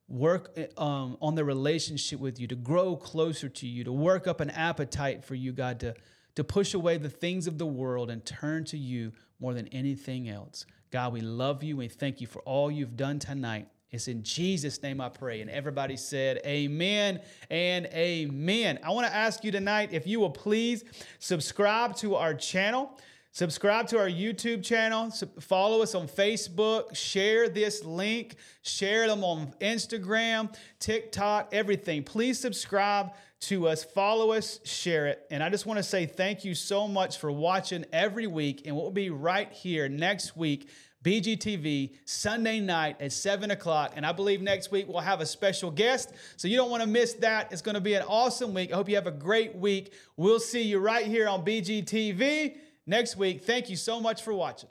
work 0.09 0.59
um, 0.77 1.15
on 1.21 1.35
the 1.35 1.45
relationship 1.45 2.19
with 2.19 2.37
you, 2.37 2.47
to 2.47 2.55
grow 2.55 2.97
closer 2.97 3.47
to 3.47 3.65
you, 3.65 3.85
to 3.85 3.93
work 3.93 4.27
up 4.27 4.41
an 4.41 4.49
appetite 4.49 5.23
for 5.23 5.35
you, 5.35 5.53
God, 5.53 5.79
to 5.79 5.95
to 6.35 6.43
push 6.43 6.73
away 6.73 6.97
the 6.97 7.09
things 7.09 7.47
of 7.47 7.57
the 7.57 7.65
world 7.65 8.09
and 8.09 8.25
turn 8.25 8.63
to 8.65 8.77
you 8.77 9.11
more 9.39 9.53
than 9.53 9.67
anything 9.69 10.29
else. 10.29 10.65
God, 10.91 11.13
we 11.13 11.21
love 11.21 11.63
you. 11.63 11.77
We 11.77 11.87
thank 11.87 12.21
you 12.21 12.27
for 12.27 12.41
all 12.41 12.69
you've 12.69 12.97
done 12.97 13.19
tonight. 13.19 13.67
It's 13.91 14.07
in 14.07 14.23
Jesus' 14.23 14.81
name 14.81 15.01
I 15.01 15.09
pray. 15.09 15.41
And 15.41 15.49
everybody 15.49 15.97
said, 15.97 16.39
Amen 16.45 17.19
and 17.49 17.87
Amen. 17.87 18.79
I 18.83 18.91
want 18.91 19.07
to 19.07 19.13
ask 19.13 19.43
you 19.43 19.51
tonight 19.51 19.89
if 19.91 20.07
you 20.07 20.19
will 20.19 20.29
please 20.29 20.83
subscribe 21.19 21.95
to 21.97 22.15
our 22.15 22.33
channel. 22.33 22.97
Subscribe 23.33 23.87
to 23.87 23.97
our 23.97 24.09
YouTube 24.09 24.61
channel, 24.61 25.09
follow 25.39 25.81
us 25.81 25.95
on 25.95 26.05
Facebook, 26.05 26.93
share 26.93 27.47
this 27.47 27.85
link, 27.85 28.35
share 28.61 29.07
them 29.07 29.23
on 29.23 29.53
Instagram, 29.61 30.53
TikTok, 30.79 31.47
everything. 31.53 32.03
Please 32.03 32.37
subscribe 32.37 33.11
to 33.41 33.67
us, 33.67 33.83
follow 33.83 34.31
us, 34.31 34.59
share 34.63 35.07
it. 35.07 35.25
And 35.31 35.43
I 35.43 35.49
just 35.49 35.65
want 35.65 35.77
to 35.77 35.83
say 35.83 36.05
thank 36.05 36.45
you 36.45 36.53
so 36.53 36.87
much 36.87 37.17
for 37.17 37.31
watching 37.31 37.85
every 37.91 38.27
week. 38.27 38.63
And 38.65 38.75
we'll 38.75 38.91
be 38.91 39.09
right 39.09 39.51
here 39.51 39.89
next 39.89 40.37
week 40.37 40.69
BGTV 41.03 41.95
Sunday 42.05 42.59
night 42.59 43.01
at 43.01 43.11
7 43.11 43.49
o'clock. 43.51 43.93
And 43.95 44.05
I 44.05 44.11
believe 44.11 44.41
next 44.41 44.71
week 44.71 44.87
we'll 44.87 44.99
have 44.99 45.21
a 45.21 45.25
special 45.25 45.71
guest. 45.71 46.13
So 46.37 46.47
you 46.47 46.57
don't 46.57 46.69
want 46.69 46.83
to 46.83 46.87
miss 46.87 47.13
that. 47.15 47.51
It's 47.51 47.61
going 47.61 47.75
to 47.75 47.81
be 47.81 47.95
an 47.95 48.03
awesome 48.07 48.53
week. 48.53 48.71
I 48.71 48.75
hope 48.75 48.87
you 48.87 48.95
have 48.95 49.07
a 49.07 49.11
great 49.11 49.55
week. 49.55 49.93
We'll 50.15 50.39
see 50.39 50.61
you 50.61 50.79
right 50.79 51.05
here 51.05 51.27
on 51.27 51.43
BGTV 51.43 52.57
next 52.85 53.17
week. 53.17 53.43
Thank 53.43 53.69
you 53.69 53.75
so 53.75 53.99
much 53.99 54.21
for 54.21 54.33
watching. 54.33 54.69